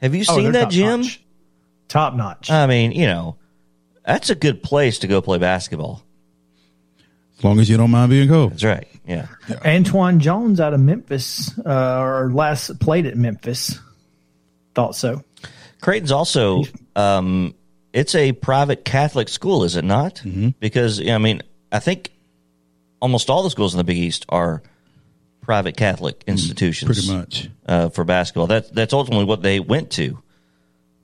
Have 0.00 0.14
you 0.14 0.24
Oh, 0.28 0.34
seen 0.36 0.44
they're 0.44 0.52
that 0.52 0.60
top 0.64 0.70
gym? 0.72 1.00
notch. 1.02 1.20
Top 1.88 2.14
notch. 2.14 2.50
I 2.50 2.66
mean, 2.66 2.92
you 2.92 3.06
know, 3.06 3.36
that's 4.04 4.30
a 4.30 4.34
good 4.34 4.62
place 4.62 4.98
to 5.00 5.06
go 5.06 5.20
play 5.20 5.38
basketball. 5.38 6.02
As 7.42 7.44
long 7.44 7.58
as 7.58 7.68
you 7.68 7.76
don't 7.76 7.90
mind 7.90 8.08
being 8.08 8.28
cold. 8.28 8.52
That's 8.52 8.62
right. 8.62 8.86
Yeah. 9.04 9.26
Antwann 9.48 10.18
Jones 10.18 10.60
out 10.60 10.74
of 10.74 10.80
Memphis, 10.80 11.50
uh, 11.58 11.98
or 12.00 12.30
last 12.30 12.78
played 12.78 13.04
at 13.06 13.16
Memphis. 13.16 13.80
Thought 14.76 14.94
so. 14.94 15.24
Creighton's 15.80 16.12
also 16.12 16.62
um, 16.94 17.56
it's 17.92 18.14
a 18.14 18.30
private 18.30 18.84
Catholic 18.84 19.28
school, 19.28 19.64
is 19.64 19.74
it 19.74 19.84
not? 19.84 20.16
Mm-hmm. 20.24 20.50
Because 20.60 21.00
I 21.04 21.18
mean, 21.18 21.42
I 21.72 21.80
think 21.80 22.10
almost 23.00 23.28
all 23.28 23.42
the 23.42 23.50
schools 23.50 23.74
in 23.74 23.78
the 23.78 23.84
Big 23.84 23.98
East 23.98 24.24
are 24.28 24.62
private 25.40 25.76
Catholic 25.76 26.22
institutions. 26.28 27.04
Pretty 27.04 27.12
much. 27.18 27.48
uh, 27.66 27.88
for 27.88 28.04
basketball. 28.04 28.46
That's 28.46 28.70
that's 28.70 28.92
ultimately 28.92 29.24
what 29.24 29.42
they 29.42 29.58
went 29.58 29.90
to. 29.92 30.22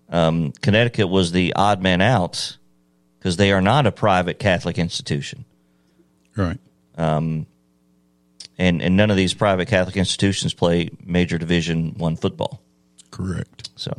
Um, 0.08 0.52
Connecticut 0.62 1.08
was 1.08 1.32
the 1.32 1.54
odd 1.54 1.82
man 1.82 2.00
out 2.00 2.56
because 3.18 3.36
they 3.36 3.50
are 3.50 3.60
not 3.60 3.86
a 3.86 3.92
private 3.92 4.38
Catholic 4.38 4.78
institution, 4.78 5.44
Right. 6.38 6.58
Um, 6.96 7.46
and 8.56 8.80
and 8.80 8.96
none 8.96 9.10
of 9.10 9.16
these 9.16 9.34
private 9.34 9.68
Catholic 9.68 9.96
institutions 9.96 10.54
play 10.54 10.90
major 11.04 11.38
Division 11.38 11.94
One 11.96 12.16
football. 12.16 12.60
Correct. 13.10 13.70
So 13.76 13.92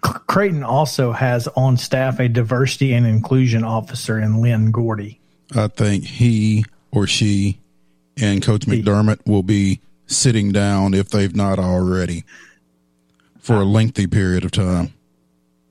Creighton 0.00 0.64
also 0.64 1.12
has 1.12 1.48
on 1.48 1.76
staff 1.76 2.18
a 2.18 2.28
diversity 2.28 2.92
and 2.92 3.06
inclusion 3.06 3.64
officer 3.64 4.18
in 4.18 4.40
Lynn 4.40 4.70
Gordy. 4.70 5.20
I 5.54 5.68
think 5.68 6.04
he 6.04 6.64
or 6.90 7.06
she 7.06 7.58
and 8.20 8.42
Coach 8.42 8.62
McDermott 8.62 9.26
will 9.26 9.42
be 9.42 9.80
sitting 10.06 10.52
down 10.52 10.94
if 10.94 11.10
they've 11.10 11.34
not 11.34 11.58
already 11.58 12.24
for 13.38 13.56
a 13.56 13.64
lengthy 13.64 14.06
period 14.06 14.44
of 14.44 14.50
time 14.50 14.92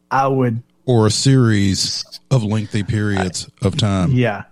I 0.10 0.28
would, 0.28 0.64
or 0.86 1.08
a 1.08 1.12
series 1.12 2.04
of 2.30 2.44
lengthy 2.44 2.84
periods 2.84 3.50
of 3.62 3.78
time. 3.78 4.12
yeah. 4.12 4.44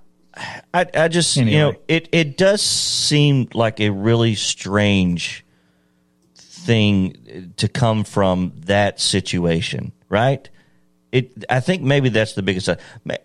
I 0.74 0.86
I 0.94 1.08
just 1.08 1.36
you 1.38 1.46
know 1.58 1.76
it 1.88 2.10
it 2.12 2.38
does 2.38 2.62
seem 2.62 3.50
like 3.54 3.80
a 3.80 3.90
really 3.90 4.36
strange 4.36 5.46
thing 6.36 7.54
to 7.58 7.68
come 7.68 8.04
from 8.04 8.54
that 8.66 9.00
situation, 9.00 9.92
right? 10.10 10.50
It 11.12 11.46
I 11.50 11.60
think 11.60 11.82
maybe 11.82 12.10
that's 12.10 12.34
the 12.34 12.44
biggest. 12.44 12.70
Uh, 12.70 12.76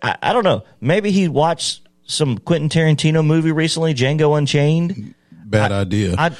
I, 0.01 0.17
I 0.21 0.33
don't 0.33 0.43
know. 0.43 0.63
Maybe 0.81 1.11
he 1.11 1.27
watched 1.27 1.81
some 2.07 2.37
Quentin 2.37 2.69
Tarantino 2.69 3.25
movie 3.25 3.51
recently, 3.51 3.93
Django 3.93 4.37
Unchained. 4.37 5.13
Bad 5.31 5.71
idea. 5.71 6.15
I, 6.17 6.35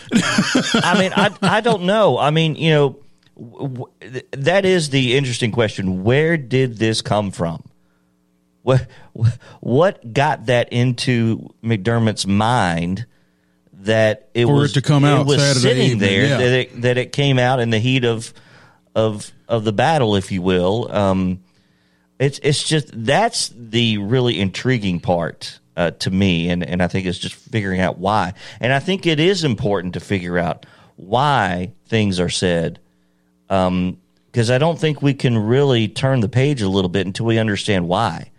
I 0.73 0.99
mean, 0.99 1.13
I, 1.15 1.31
I 1.41 1.61
don't 1.61 1.83
know. 1.83 2.17
I 2.17 2.31
mean, 2.31 2.55
you 2.55 2.71
know, 2.71 2.99
w- 3.37 3.85
w- 4.01 4.21
that 4.31 4.65
is 4.65 4.89
the 4.89 5.15
interesting 5.15 5.51
question. 5.51 6.03
Where 6.03 6.37
did 6.37 6.77
this 6.77 7.03
come 7.03 7.29
from? 7.29 7.63
What, 8.65 8.87
what 9.61 10.13
got 10.13 10.47
that 10.47 10.73
into 10.73 11.53
McDermott's 11.63 12.25
mind 12.25 13.05
that 13.73 14.29
it 14.33 14.45
For 14.45 14.51
it 14.51 14.55
was 14.55 14.73
to 14.73 14.81
come 14.81 15.05
out 15.05 15.21
it 15.21 15.27
was 15.27 15.37
Saturday 15.39 15.59
sitting 15.59 15.83
evening, 15.83 15.99
there 15.99 16.25
yeah. 16.25 16.37
that 16.37 16.51
it, 16.53 16.81
that 16.81 16.97
it 16.97 17.11
came 17.11 17.37
out 17.37 17.59
in 17.59 17.69
the 17.69 17.77
heat 17.79 18.03
of 18.03 18.33
of 18.95 19.31
of 19.47 19.63
the 19.63 19.73
battle, 19.73 20.15
if 20.15 20.31
you 20.31 20.41
will. 20.41 20.91
Um, 20.91 21.43
it's 22.17 22.39
it's 22.41 22.63
just 22.63 22.89
that's 22.91 23.51
the 23.55 23.99
really 23.99 24.39
intriguing 24.39 24.99
part 24.99 25.59
uh, 25.77 25.91
to 25.91 26.09
me, 26.09 26.49
and 26.49 26.63
and 26.63 26.81
I 26.81 26.87
think 26.87 27.05
it's 27.05 27.19
just 27.19 27.35
figuring 27.35 27.81
out 27.81 27.99
why. 27.99 28.33
And 28.59 28.73
I 28.73 28.79
think 28.79 29.05
it 29.05 29.19
is 29.19 29.43
important 29.43 29.93
to 29.93 29.99
figure 29.99 30.39
out 30.39 30.65
why 30.95 31.73
things 31.87 32.19
are 32.19 32.29
said. 32.29 32.79
Um, 33.49 33.99
because 34.31 34.51
I 34.51 34.57
don't 34.57 34.77
think 34.77 35.01
we 35.01 35.13
can 35.13 35.37
really 35.37 35.87
turn 35.87 36.19
the 36.19 36.27
page 36.27 36.61
a 36.61 36.67
little 36.67 36.89
bit 36.89 37.05
until 37.05 37.25
we 37.25 37.37
understand 37.37 37.87
why. 37.87 38.31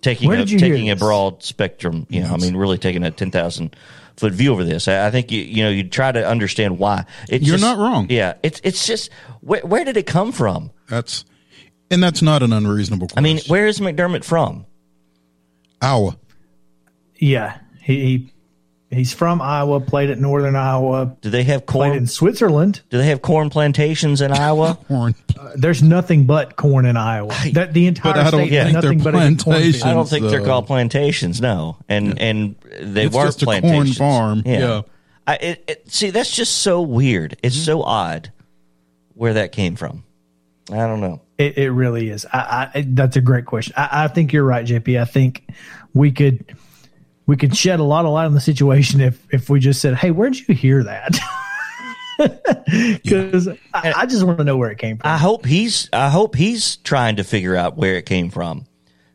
Taking 0.00 0.32
a, 0.32 0.36
did 0.36 0.50
you 0.50 0.58
hear 0.58 0.74
taking 0.74 0.90
a 0.90 0.96
broad 0.96 1.42
spectrum, 1.42 2.06
you 2.08 2.20
know, 2.22 2.32
I 2.32 2.36
mean, 2.36 2.56
really 2.56 2.78
taking 2.78 3.02
a 3.02 3.10
ten 3.10 3.30
thousand 3.30 3.74
foot 4.16 4.32
view 4.32 4.52
over 4.52 4.64
this. 4.64 4.86
I, 4.88 5.06
I 5.06 5.10
think 5.10 5.30
you 5.32 5.40
you 5.42 5.62
know 5.64 5.70
you 5.70 5.88
try 5.88 6.12
to 6.12 6.26
understand 6.26 6.78
why. 6.78 7.04
It's 7.28 7.44
You're 7.44 7.56
just- 7.56 7.64
not 7.64 7.78
wrong. 7.78 8.06
Yeah, 8.10 8.34
it's 8.42 8.60
it's 8.62 8.86
just 8.86 9.10
where 9.40 9.60
where 9.62 9.84
did 9.84 9.96
it 9.96 10.06
come 10.06 10.32
from? 10.32 10.70
That's 10.88 11.24
and 11.90 12.02
that's 12.02 12.22
not 12.22 12.42
an 12.42 12.52
unreasonable 12.52 13.08
I 13.16 13.20
mean, 13.20 13.40
where 13.48 13.66
is 13.66 13.80
McDermott 13.80 14.24
from? 14.24 14.66
Iowa. 15.80 16.16
Yeah, 17.16 17.58
he, 17.80 18.00
he 18.00 18.32
he's 18.90 19.12
from 19.12 19.40
Iowa. 19.42 19.80
Played 19.80 20.10
at 20.10 20.18
Northern 20.18 20.56
Iowa. 20.56 21.16
Do 21.20 21.30
they 21.30 21.44
have 21.44 21.66
corn? 21.66 21.80
Played 21.80 21.88
corn? 21.90 21.98
in 21.98 22.06
Switzerland. 22.06 22.80
Do 22.90 22.98
they 22.98 23.06
have 23.06 23.22
corn 23.22 23.50
plantations 23.50 24.20
in 24.20 24.32
Iowa? 24.32 24.78
Corn. 24.88 25.14
There's 25.54 25.82
nothing 25.82 26.24
but 26.26 26.56
corn 26.56 26.84
in 26.84 26.96
Iowa. 26.96 27.34
That 27.52 27.72
the 27.72 27.86
entire 27.86 28.12
But 28.12 28.26
I 28.26 28.30
don't 28.30 28.46
state 28.48 28.52
is 28.66 28.72
nothing 28.72 28.98
but 28.98 29.12
plantations. 29.14 29.44
cornfield. 29.44 29.84
I 29.84 29.94
don't 29.94 30.08
think 30.08 30.26
they're 30.30 30.44
called 30.44 30.66
plantations. 30.66 31.40
No, 31.40 31.76
and 31.88 32.18
and 32.18 32.56
they 32.80 33.06
It's 33.06 33.14
weren't 33.14 33.26
just 33.28 33.42
a 33.42 33.46
corn 33.46 33.60
plantations. 33.62 33.98
farm, 33.98 34.42
yeah. 34.44 34.82
I, 35.26 35.34
it, 35.36 35.64
it, 35.68 35.92
see, 35.92 36.10
that's 36.10 36.30
just 36.34 36.58
so 36.58 36.80
weird. 36.82 37.36
It's 37.42 37.54
Mm-hmm. 37.56 37.64
so 37.64 37.82
odd 37.82 38.32
where 39.14 39.34
that 39.34 39.52
came 39.52 39.76
from. 39.76 40.04
I 40.72 40.76
don't 40.86 41.00
know. 41.00 41.20
It, 41.38 41.56
it 41.58 41.70
really 41.70 42.08
is. 42.10 42.26
I, 42.32 42.70
I, 42.74 42.84
that's 42.88 43.16
a 43.16 43.20
great 43.20 43.44
question. 43.46 43.74
I, 43.76 44.04
I 44.04 44.08
think 44.08 44.32
you're 44.32 44.44
right, 44.44 44.66
JP. 44.66 45.00
I 45.00 45.04
think 45.04 45.44
we 45.94 46.10
could 46.12 46.56
we 47.28 47.36
could 47.36 47.54
shed 47.54 47.78
a 47.78 47.84
lot 47.84 48.06
of 48.06 48.10
light 48.10 48.24
on 48.24 48.34
the 48.34 48.40
situation 48.40 49.00
if 49.00 49.22
if 49.32 49.48
we 49.48 49.60
just 49.60 49.80
said, 49.80 49.94
"Hey, 49.94 50.10
where'd 50.10 50.36
you 50.36 50.54
hear 50.54 50.82
that?" 50.82 51.16
Because 52.66 53.46
I, 53.72 53.92
I 53.96 54.06
just 54.06 54.24
want 54.24 54.38
to 54.38 54.44
know 54.44 54.56
where 54.56 54.72
it 54.72 54.78
came 54.78 54.96
from. 54.96 55.08
I 55.08 55.18
hope 55.18 55.46
he's. 55.46 55.88
I 55.92 56.08
hope 56.08 56.34
he's 56.34 56.78
trying 56.78 57.16
to 57.16 57.22
figure 57.22 57.54
out 57.54 57.76
where 57.76 57.94
it 57.94 58.06
came 58.06 58.30
from, 58.30 58.66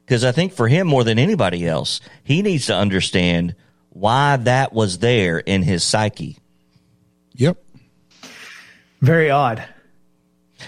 because 0.05 0.23
I 0.23 0.31
think 0.31 0.53
for 0.53 0.69
him 0.69 0.87
more 0.87 1.03
than 1.03 1.19
anybody 1.19 1.67
else, 1.67 1.99
he 2.23 2.41
needs 2.41 2.67
to 2.67 2.75
understand 2.75 3.55
why 3.89 4.37
that 4.37 4.71
was 4.71 4.99
there 4.99 5.37
in 5.37 5.63
his 5.63 5.83
psyche. 5.83 6.37
Yep. 7.33 7.61
Very 9.01 9.29
odd. 9.29 9.65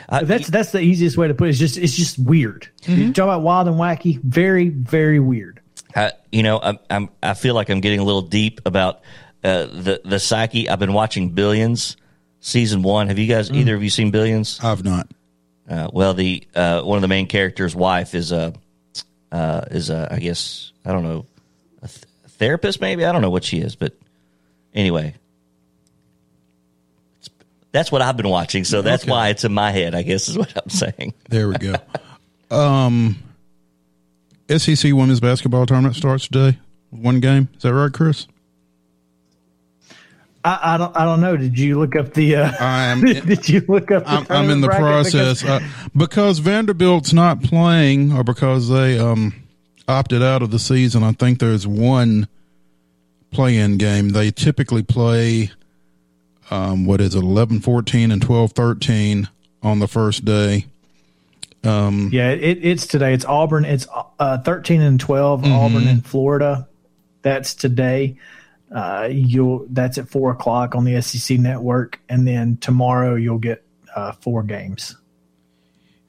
Uh, 0.09 0.25
that's 0.25 0.49
that's 0.49 0.73
the 0.73 0.81
easiest 0.81 1.15
way 1.15 1.29
to 1.29 1.33
put 1.33 1.47
it. 1.47 1.51
It's 1.51 1.59
just 1.59 1.77
it's 1.77 1.95
just 1.95 2.19
weird. 2.19 2.67
Mm-hmm. 2.81 3.01
You 3.01 3.13
talk 3.13 3.23
about 3.23 3.43
wild 3.43 3.69
and 3.69 3.77
wacky. 3.77 4.21
Very 4.21 4.67
very 4.67 5.21
weird. 5.21 5.54
I, 5.95 6.11
you 6.31 6.43
know, 6.43 6.59
I'm, 6.61 6.79
I'm, 6.89 7.09
I 7.23 7.33
feel 7.35 7.55
like 7.55 7.69
I'm 7.69 7.79
getting 7.79 7.99
a 7.99 8.03
little 8.03 8.21
deep 8.21 8.61
about 8.65 9.01
uh, 9.43 9.65
the 9.67 10.01
the 10.03 10.19
psyche. 10.19 10.69
I've 10.69 10.79
been 10.79 10.93
watching 10.93 11.29
Billions 11.29 11.95
season 12.41 12.81
one. 12.83 13.07
Have 13.07 13.17
you 13.19 13.27
guys 13.27 13.49
Mm. 13.49 13.55
either 13.57 13.75
of 13.75 13.83
you 13.83 13.89
seen 13.89 14.11
Billions? 14.11 14.59
I've 14.61 14.83
not. 14.83 15.07
Uh, 15.69 15.89
well, 15.93 16.13
the 16.13 16.45
uh, 16.55 16.81
one 16.81 16.97
of 16.97 17.01
the 17.01 17.07
main 17.07 17.27
characters' 17.27 17.75
wife 17.75 18.13
is 18.13 18.31
a 18.31 18.53
uh, 19.31 19.61
is 19.71 19.89
a 19.89 20.07
I 20.11 20.19
guess 20.19 20.71
I 20.85 20.91
don't 20.91 21.03
know 21.03 21.25
a 21.81 21.87
th- 21.87 22.03
therapist 22.37 22.81
maybe 22.81 23.05
I 23.05 23.11
don't 23.11 23.21
know 23.21 23.29
what 23.31 23.43
she 23.43 23.59
is, 23.59 23.75
but 23.75 23.93
anyway, 24.73 25.15
that's 27.71 27.91
what 27.91 28.01
I've 28.01 28.17
been 28.17 28.29
watching. 28.29 28.63
So 28.63 28.81
that's 28.81 29.03
Okay. 29.03 29.11
why 29.11 29.29
it's 29.29 29.43
in 29.43 29.53
my 29.53 29.71
head. 29.71 29.95
I 29.95 30.01
guess 30.03 30.27
is 30.29 30.37
what 30.37 30.51
I'm 30.55 30.69
saying. 30.93 31.13
There 31.29 31.47
we 31.49 31.55
go. 31.57 31.75
um, 32.51 33.17
SEC 34.49 34.93
women's 34.93 35.19
basketball 35.19 35.65
tournament 35.65 35.95
starts 35.95 36.27
today. 36.27 36.59
One 36.89 37.19
game. 37.19 37.49
Is 37.55 37.63
that 37.63 37.73
right, 37.73 37.91
Chris? 37.91 38.27
I, 40.43 40.75
I 40.75 40.77
don't 40.77 40.95
I 40.95 41.05
don't 41.05 41.21
know. 41.21 41.35
Did 41.35 41.57
you 41.57 41.79
look 41.79 41.95
up 41.95 42.13
the? 42.13 42.35
Uh, 42.35 42.51
I 42.59 42.85
am. 42.85 43.01
did 43.03 43.49
you 43.49 43.65
look 43.67 43.89
up? 43.91 44.03
The 44.03 44.09
I'm, 44.09 44.27
I'm 44.29 44.49
in 44.51 44.61
the 44.61 44.69
process 44.69 45.43
uh, 45.43 45.59
because 45.95 46.39
Vanderbilt's 46.39 47.13
not 47.13 47.41
playing, 47.41 48.13
or 48.13 48.23
because 48.23 48.69
they 48.69 48.99
um, 48.99 49.34
opted 49.88 50.21
out 50.21 50.43
of 50.43 50.51
the 50.51 50.60
season. 50.60 51.03
I 51.03 51.13
think 51.13 51.39
there's 51.39 51.65
one 51.65 52.27
play-in 53.31 53.77
game. 53.77 54.10
They 54.10 54.31
typically 54.31 54.84
play 54.84 55.51
um, 56.51 56.86
what 56.86 57.01
is 57.01 57.15
it, 57.15 57.23
11-14 57.23 58.12
and 58.12 58.21
12-13 58.21 59.27
on 59.63 59.79
the 59.79 59.88
first 59.88 60.25
day. 60.25 60.65
Yeah, 62.12 62.30
it, 62.32 62.60
it's 62.62 62.88
today. 62.88 63.13
It's 63.13 63.25
Auburn. 63.25 63.65
It's 63.65 63.88
uh, 64.19 64.38
thirteen 64.39 64.82
and 64.82 64.99
12 64.99 65.41
Mm-hmm. 65.41 65.51
Auburn 65.51 65.88
in 65.88 66.01
Florida. 66.01 66.67
That's 67.21 67.56
today. 67.56 68.17
Uh, 68.73 69.08
you'll 69.12 69.65
that's 69.69 69.97
at 69.97 70.10
four 70.10 70.32
o'clock 70.32 70.75
on 70.75 70.84
the 70.86 71.01
SEC 71.01 71.39
network, 71.39 71.99
and 72.10 72.28
then 72.28 72.58
tomorrow 72.58 73.15
you'll 73.15 73.38
get 73.39 73.63
uh, 73.95 74.12
four 74.13 74.43
games. 74.43 74.95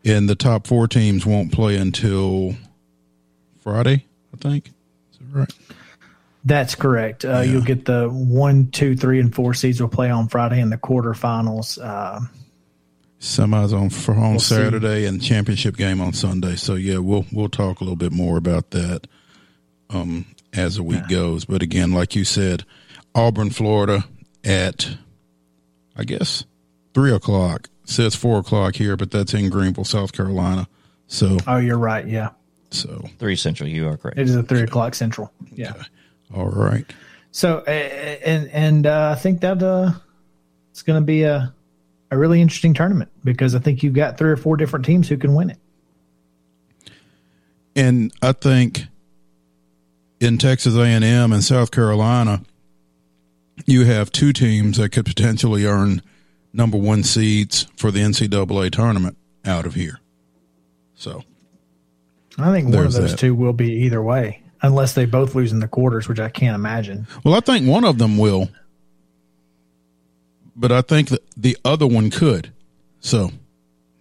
And 0.05 0.29
the 0.29 0.35
top 0.37 0.67
four 0.67 0.87
teams 0.89 1.27
won't 1.27 1.53
play 1.53 1.77
until 1.77 2.55
Friday, 3.63 4.05
I 4.33 4.37
think. 4.37 4.69
Is 5.13 5.19
that 5.19 5.39
right? 5.39 5.53
That's 6.45 6.77
correct. 6.77 7.25
Uh, 7.25 7.41
You'll 7.41 7.61
get 7.63 7.87
the 7.87 8.09
one, 8.09 8.71
two, 8.71 8.95
three, 8.97 9.19
and 9.19 9.35
four 9.35 9.53
seeds 9.53 9.81
will 9.81 9.89
play 9.89 10.11
on 10.11 10.29
Friday 10.29 10.61
in 10.61 10.71
the 10.71 10.79
quarterfinals. 10.79 11.77
Semis 13.27 13.79
on 13.79 13.91
for 13.91 14.15
on 14.15 14.39
see. 14.39 14.55
Saturday 14.55 15.05
and 15.05 15.21
championship 15.21 15.77
game 15.77 16.01
on 16.01 16.13
Sunday. 16.13 16.55
So 16.57 16.75
yeah, 16.75 16.99
we'll 16.99 17.27
we'll 17.33 17.49
talk 17.49 17.81
a 17.81 17.85
little 17.85 17.97
bit 17.97 18.13
more 18.13 18.37
about 18.37 18.71
that 18.71 19.07
um, 19.91 20.27
as 20.53 20.77
the 20.77 20.85
week 20.85 21.09
goes. 21.09 21.45
But 21.45 21.61
again, 21.61 21.93
like 21.93 22.15
you 22.15 22.25
said, 22.25 22.65
Auburn, 23.15 23.51
Florida 23.51 24.05
at 24.45 24.97
I 25.97 26.05
guess 26.05 26.45
three 26.95 27.13
o'clock. 27.13 27.69
It 27.83 27.91
says 27.91 28.15
four 28.15 28.39
o'clock 28.39 28.77
here, 28.77 28.97
but 28.97 29.11
that's 29.11 29.35
in 29.35 29.51
Greenville, 29.51 29.85
South 29.85 30.13
Carolina. 30.13 30.69
So 31.09 31.39
oh, 31.47 31.59
you're 31.59 31.79
right. 31.79 32.07
Yeah, 32.07 32.31
so 32.71 33.09
Three 33.19 33.37
Central, 33.37 33.69
you 33.69 33.89
are 33.89 33.97
correct. 33.97 34.19
it 34.19 34.29
is 34.29 34.37
a 34.37 34.43
three 34.43 34.63
o'clock 34.63 34.95
central. 34.95 35.33
Yeah. 35.53 35.75
all 36.35 36.49
right. 36.49 36.85
So 37.33 37.59
uh, 37.67 37.71
and 37.71 38.49
and 38.51 38.87
uh, 38.87 39.15
I 39.17 39.21
think 39.21 39.41
that 39.41 39.63
uh, 39.63 39.93
it's 40.71 40.83
going 40.83 41.01
to 41.01 41.05
be 41.05 41.25
a 41.25 41.53
a 42.11 42.19
really 42.19 42.41
interesting 42.41 42.75
tournament 42.75 43.11
because 43.25 43.55
I 43.55 43.59
think 43.59 43.83
you've 43.83 43.95
got 43.95 44.19
three 44.19 44.31
or 44.31 44.37
four 44.37 44.57
different 44.57 44.85
teams 44.85 45.09
who 45.09 45.17
can 45.17 45.35
win 45.35 45.51
it. 45.51 45.59
And 47.75 48.13
I 48.23 48.33
think 48.33 48.85
in 50.21 50.39
Texas 50.39 50.77
A&M 50.77 51.33
and 51.33 51.45
South 51.45 51.71
Carolina, 51.71 52.43
you 53.67 53.85
have 53.85 54.11
two 54.11 54.33
teams 54.33 54.79
that 54.79 54.91
could 54.91 55.05
potentially 55.05 55.67
earn 55.67 56.03
number 56.53 56.79
one 56.79 57.03
seeds 57.03 57.67
for 57.77 57.91
the 57.91 58.01
NCAA 58.01 58.71
tournament 58.71 59.17
out 59.45 59.67
of 59.67 59.75
here. 59.75 60.01
So 60.95 61.23
I 62.39 62.51
think 62.53 62.75
one 62.75 62.87
of 62.87 62.93
those 62.93 63.13
that. 63.13 63.19
two 63.19 63.35
will 63.35 63.53
be 63.53 63.85
either 63.85 64.03
way, 64.03 64.43
unless 64.63 64.95
they 64.95 65.05
both 65.05 65.35
lose 65.35 65.53
in 65.53 65.61
the 65.61 65.69
quarters, 65.69 66.09
which 66.09 66.21
I 66.21 66.29
can't 66.29 66.55
imagine. 66.55 67.07
Well, 67.25 67.35
I 67.35 67.41
think 67.41 67.69
one 67.69 67.85
of 67.85 67.99
them 67.99 68.17
will, 68.19 68.49
but 70.57 70.73
I 70.73 70.81
think 70.81 71.09
that 71.11 71.23
the 71.37 71.57
other 71.65 71.87
one 71.87 72.11
could. 72.11 72.53
So, 73.01 73.31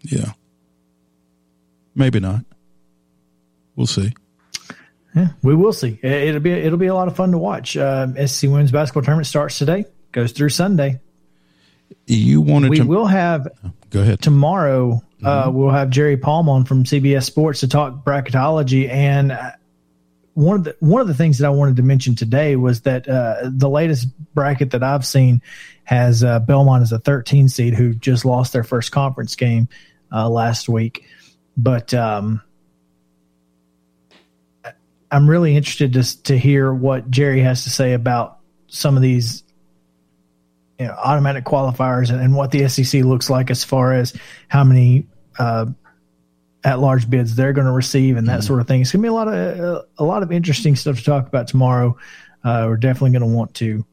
yeah, 0.01 0.31
maybe 1.93 2.19
not. 2.19 2.45
We'll 3.75 3.87
see. 3.87 4.13
Yeah, 5.15 5.29
we 5.43 5.55
will 5.55 5.73
see. 5.73 5.99
It- 6.01 6.11
It'll 6.29 6.41
be 6.41 6.51
it'll 6.51 6.77
be 6.79 6.87
a 6.87 6.93
lot 6.95 7.07
of 7.07 7.15
fun 7.15 7.31
to 7.31 7.37
watch. 7.37 7.77
Uh, 7.77 8.07
SC 8.27 8.43
Women's 8.43 8.71
Basketball 8.71 9.03
Tournament 9.03 9.27
starts 9.27 9.57
today, 9.57 9.85
goes 10.11 10.31
through 10.31 10.49
Sunday. 10.49 10.99
You 12.07 12.41
wanted 12.41 12.71
We 12.71 12.77
to 12.77 12.83
will 12.85 13.05
have 13.05 13.47
go 13.91 14.01
ahead. 14.01 14.21
tomorrow. 14.21 15.01
Uh, 15.23 15.49
we'll 15.53 15.69
have 15.71 15.89
Jerry 15.89 16.17
Palm 16.17 16.49
on 16.49 16.65
from 16.65 16.83
CBS 16.83 17.23
Sports 17.23 17.61
to 17.61 17.67
talk 17.67 18.03
bracketology, 18.03 18.89
and 18.89 19.31
uh, 19.31 19.51
one 20.35 20.57
of 20.57 20.63
the 20.65 20.75
one 20.81 21.01
of 21.01 21.07
the 21.07 21.13
things 21.13 21.37
that 21.37 21.47
I 21.47 21.49
wanted 21.49 21.77
to 21.77 21.83
mention 21.83 22.13
today 22.13 22.57
was 22.57 22.81
that 22.81 23.07
uh, 23.07 23.37
the 23.45 23.69
latest 23.69 24.09
bracket 24.35 24.71
that 24.71 24.83
I've 24.83 25.05
seen 25.05 25.41
has 25.85 26.23
uh, 26.23 26.39
Belmont 26.39 26.83
as 26.83 26.91
a 26.91 26.99
13 26.99 27.47
seed 27.47 27.73
who 27.73 27.93
just 27.95 28.25
lost 28.25 28.51
their 28.51 28.63
first 28.63 28.91
conference 28.91 29.35
game 29.35 29.69
uh, 30.11 30.29
last 30.29 30.67
week, 30.67 31.05
but 31.55 31.93
um, 31.93 32.41
I'm 35.09 35.29
really 35.29 35.55
interested 35.55 35.93
to 35.93 36.23
to 36.23 36.37
hear 36.37 36.73
what 36.73 37.09
Jerry 37.09 37.39
has 37.39 37.63
to 37.63 37.69
say 37.69 37.93
about 37.93 38.39
some 38.67 38.97
of 38.97 39.01
these 39.01 39.41
you 40.77 40.87
know, 40.87 40.93
automatic 40.93 41.45
qualifiers 41.45 42.09
and, 42.09 42.19
and 42.19 42.35
what 42.35 42.51
the 42.51 42.67
SEC 42.67 43.05
looks 43.05 43.29
like 43.29 43.49
as 43.49 43.63
far 43.63 43.93
as 43.93 44.13
how 44.49 44.65
many 44.65 45.07
uh, 45.39 45.67
at 46.65 46.79
large 46.79 47.07
bids 47.09 47.35
they're 47.35 47.53
going 47.53 47.67
to 47.67 47.71
receive 47.71 48.17
and 48.17 48.27
that 48.27 48.43
sort 48.43 48.59
of 48.59 48.67
thing. 48.67 48.81
It's 48.81 48.91
going 48.91 49.01
to 49.03 49.05
be 49.05 49.09
a 49.09 49.13
lot 49.13 49.27
of 49.27 49.85
a 49.97 50.03
lot 50.03 50.23
of 50.23 50.31
interesting 50.31 50.75
stuff 50.75 50.97
to 50.97 51.03
talk 51.03 51.27
about 51.27 51.47
tomorrow. 51.47 51.95
Uh, 52.43 52.65
we're 52.67 52.77
definitely 52.77 53.11
going 53.11 53.29
to 53.31 53.35
want 53.37 53.53
to 53.55 53.85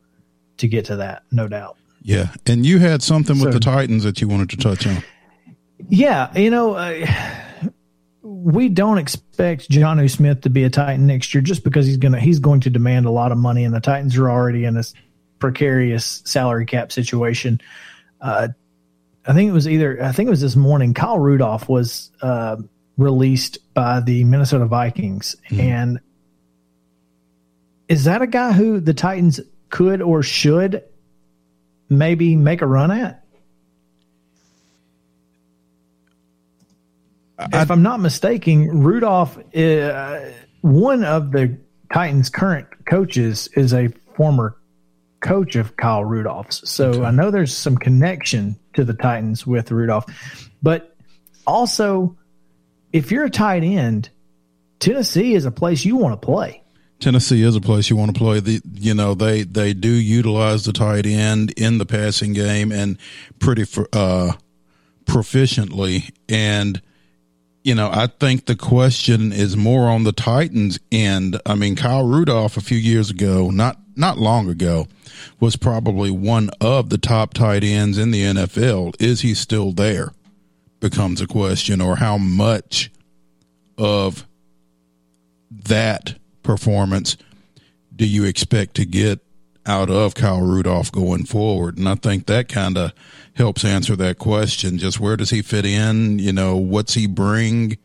to 0.57 0.67
get 0.69 0.87
to 0.87 0.97
that, 0.97 1.23
no 1.31 1.47
doubt. 1.47 1.77
Yeah, 2.03 2.29
and 2.47 2.67
you 2.67 2.79
had 2.79 3.03
something 3.03 3.37
with 3.39 3.53
So- 3.53 3.59
the 3.59 3.61
Titans 3.61 4.03
that 4.05 4.21
you 4.21 4.27
wanted 4.27 4.51
to 4.51 4.57
touch 4.57 4.87
on. 4.87 5.03
Yeah, 5.89 6.37
you 6.39 6.51
know, 6.51 6.75
uh, 6.75 7.07
we 8.23 8.69
don't 8.69 8.99
expect 8.99 9.69
Jonnu 9.69 10.11
Smith 10.11 10.43
to 10.43 10.51
be 10.51 10.65
a 10.65 10.71
Titan 10.71 11.07
next 11.07 11.35
year 11.35 11.43
just 11.43 11.65
because 11.65 11.87
he's 11.87 11.97
gonna 11.99 12.21
he's 12.21 12.39
going 12.39 12.61
to 12.61 12.71
demand 12.71 13.05
a 13.07 13.11
lot 13.11 13.33
of 13.33 13.39
money, 13.39 13.65
and 13.65 13.75
the 13.75 13.81
Titans 13.81 14.17
are 14.17 14.31
already 14.31 14.65
in 14.65 14.77
a 14.77 14.85
precarious 15.39 16.23
salary 16.25 16.65
cap 16.67 16.91
situation. 16.93 17.61
Uh, 18.21 18.49
I 19.25 19.33
think 19.35 19.49
it 19.49 19.53
was 19.53 19.69
either 19.69 20.03
I 20.03 20.13
think 20.13 20.27
it 20.27 20.31
was 20.31 20.41
this 20.41 20.57
morning. 20.57 20.95
Kyle 20.95 21.19
Rudolph 21.19 21.69
was 21.69 22.11
uh, 22.21 22.57
released 22.97 23.59
by 23.75 24.01
the 24.01 24.25
Minnesota 24.25 24.67
Vikings, 24.67 25.37
mm-hmm. 25.49 25.61
and 25.61 26.01
is 27.89 28.05
that 28.05 28.23
a 28.23 28.27
guy 28.27 28.53
who 28.53 28.81
the 28.81 28.95
Titans 28.95 29.41
could 29.71 30.03
or 30.03 30.23
should 30.23 30.83
maybe 31.89 32.37
make 32.37 32.63
a 32.63 32.67
run 32.67 32.91
at? 32.91 33.25
I, 37.39 37.63
if 37.63 37.71
I'm 37.71 37.83
not 37.83 38.01
mistaken, 38.01 38.83
Rudolph, 38.83 39.39
uh, 39.55 40.21
one 40.61 41.05
of 41.05 41.33
the 41.33 41.59
Titans' 41.93 42.31
current 42.31 42.69
coaches, 42.87 43.49
is 43.55 43.73
a 43.73 43.89
former 44.17 44.57
coach 45.23 45.57
of 45.57 45.77
Kyle 45.77 46.05
Rudolph's. 46.05 46.69
So 46.69 46.91
okay. 46.91 47.05
I 47.05 47.11
know 47.11 47.31
there's 47.31 47.57
some 47.57 47.77
connection 47.77 48.59
to 48.75 48.85
the 48.85 48.93
Titans 48.93 49.47
with 49.47 49.71
Rudolph. 49.71 50.05
But 50.63 50.95
also, 51.47 52.17
if 52.93 53.11
you're 53.11 53.25
a 53.25 53.31
tight 53.31 53.65
end, 53.65 54.11
Tennessee 54.81 55.35
is 55.35 55.47
a 55.47 55.51
place 55.51 55.85
you 55.85 55.97
want 55.97 56.21
to 56.21 56.25
play. 56.25 56.63
Tennessee 57.01 57.43
is 57.43 57.57
a 57.57 57.61
place 57.61 57.91
you 57.91 57.97
want 57.97 58.15
to 58.15 58.19
play. 58.19 58.39
The 58.39 58.61
you 58.75 58.95
know 58.95 59.15
they 59.15 59.43
they 59.43 59.75
do 59.75 59.89
utilize 59.89 60.65
the 60.65 60.73
tight 60.73 61.05
end 61.05 61.51
in 61.57 61.79
the 61.79 61.87
passing 61.87 62.33
game 62.33 62.71
and 62.71 62.97
pretty 63.41 63.65
for 63.65 63.89
uh, 63.93 64.33
proficiently. 65.05 66.13
And 66.29 66.81
you 67.63 67.75
know 67.75 67.91
I 67.93 68.07
think 68.07 68.47
the 68.47 68.57
question 68.57 69.33
is 69.33 69.57
more 69.57 69.89
on 69.89 70.05
the 70.05 70.13
Titans 70.13 70.79
end. 70.91 71.41
I 71.47 71.55
mean 71.55 71.77
Kyle 71.77 72.07
Rudolph 72.07 72.57
a 72.57 72.61
few 72.61 72.79
years 72.79 73.11
ago, 73.11 73.51
not 73.51 73.79
not 73.97 74.19
long 74.19 74.49
ago, 74.49 74.87
was 75.41 75.57
probably 75.57 76.11
one 76.11 76.51
of 76.61 76.89
the 76.89 76.99
top 76.99 77.35
tight 77.35 77.65
ends 77.65 77.99
in 77.99 78.11
the 78.11 78.23
NFL. 78.23 79.01
Is 79.01 79.21
he 79.21 79.35
still 79.35 79.73
there? 79.73 80.13
Becomes 80.81 81.21
a 81.21 81.27
question, 81.27 81.81
or 81.81 81.97
how 81.97 82.19
much 82.19 82.91
of 83.79 84.27
that 85.51 86.19
performance 86.43 87.17
do 87.95 88.07
you 88.07 88.25
expect 88.25 88.75
to 88.77 88.85
get 88.85 89.21
out 89.67 89.91
of 89.91 90.15
Kyle 90.15 90.41
Rudolph 90.41 90.91
going 90.91 91.25
forward? 91.25 91.79
And 91.79 91.89
I 91.89 91.95
think 91.95 92.27
that 92.27 92.49
kind 92.49 92.77
of 92.77 92.93
helps 93.35 93.65
answer 93.65 93.97
that 93.97 94.19
question. 94.19 94.79
Just 94.79 95.01
where 95.01 95.17
does 95.17 95.31
he 95.31 95.43
fit 95.43 95.65
in? 95.65 96.19
You 96.19 96.33
know, 96.33 96.57
what's 96.57 96.95
he 96.95 97.07
bring? 97.07 97.79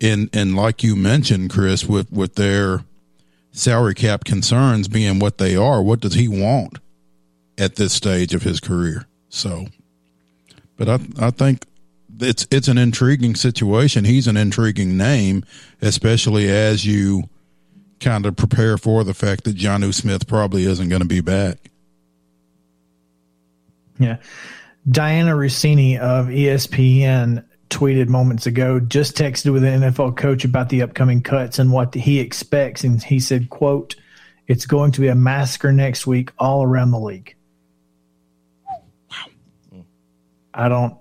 And 0.00 0.28
and 0.32 0.56
like 0.56 0.82
you 0.82 0.96
mentioned, 0.96 1.50
Chris, 1.50 1.84
with 1.84 2.10
with 2.12 2.34
their 2.34 2.84
salary 3.52 3.94
cap 3.94 4.24
concerns 4.24 4.88
being 4.88 5.18
what 5.18 5.38
they 5.38 5.56
are, 5.56 5.82
what 5.82 6.00
does 6.00 6.14
he 6.14 6.28
want 6.28 6.78
at 7.56 7.76
this 7.76 7.92
stage 7.92 8.34
of 8.34 8.42
his 8.42 8.60
career? 8.60 9.06
So, 9.28 9.66
but 10.76 10.88
I 10.88 10.98
I 11.18 11.30
think 11.30 11.66
it's 12.20 12.46
it's 12.50 12.68
an 12.68 12.78
intriguing 12.78 13.34
situation. 13.34 14.04
He's 14.04 14.26
an 14.26 14.36
intriguing 14.36 14.96
name, 14.96 15.44
especially 15.80 16.48
as 16.48 16.84
you 16.84 17.24
kind 18.00 18.26
of 18.26 18.36
prepare 18.36 18.76
for 18.78 19.04
the 19.04 19.14
fact 19.14 19.44
that 19.44 19.56
Jonnu 19.56 19.94
Smith 19.94 20.26
probably 20.26 20.64
isn't 20.64 20.88
going 20.88 21.02
to 21.02 21.08
be 21.08 21.20
back. 21.20 21.70
Yeah. 23.98 24.18
Dianna 24.88 25.34
Russini 25.34 25.98
of 25.98 26.26
ESPN 26.26 27.44
tweeted 27.70 28.08
moments 28.08 28.46
ago, 28.46 28.78
just 28.80 29.16
texted 29.16 29.52
with 29.52 29.64
an 29.64 29.80
NFL 29.80 30.16
coach 30.16 30.44
about 30.44 30.68
the 30.68 30.82
upcoming 30.82 31.22
cuts 31.22 31.58
and 31.58 31.72
what 31.72 31.94
he 31.94 32.20
expects. 32.20 32.84
And 32.84 33.02
he 33.02 33.18
said, 33.18 33.50
quote, 33.50 33.96
it's 34.46 34.66
going 34.66 34.92
to 34.92 35.00
be 35.00 35.08
a 35.08 35.14
massacre 35.14 35.72
next 35.72 36.06
week 36.06 36.30
all 36.38 36.62
around 36.62 36.90
the 36.90 37.00
league. 37.00 37.34
Wow. 38.68 39.84
I 40.52 40.68
don't 40.68 40.96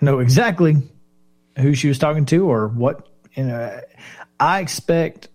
know 0.00 0.18
exactly 0.18 0.76
who 1.58 1.74
she 1.74 1.88
was 1.88 1.98
talking 1.98 2.26
to 2.26 2.50
or 2.50 2.68
what. 2.68 3.08
You 3.34 3.44
know, 3.44 3.80
I 4.38 4.60
expect 4.60 5.28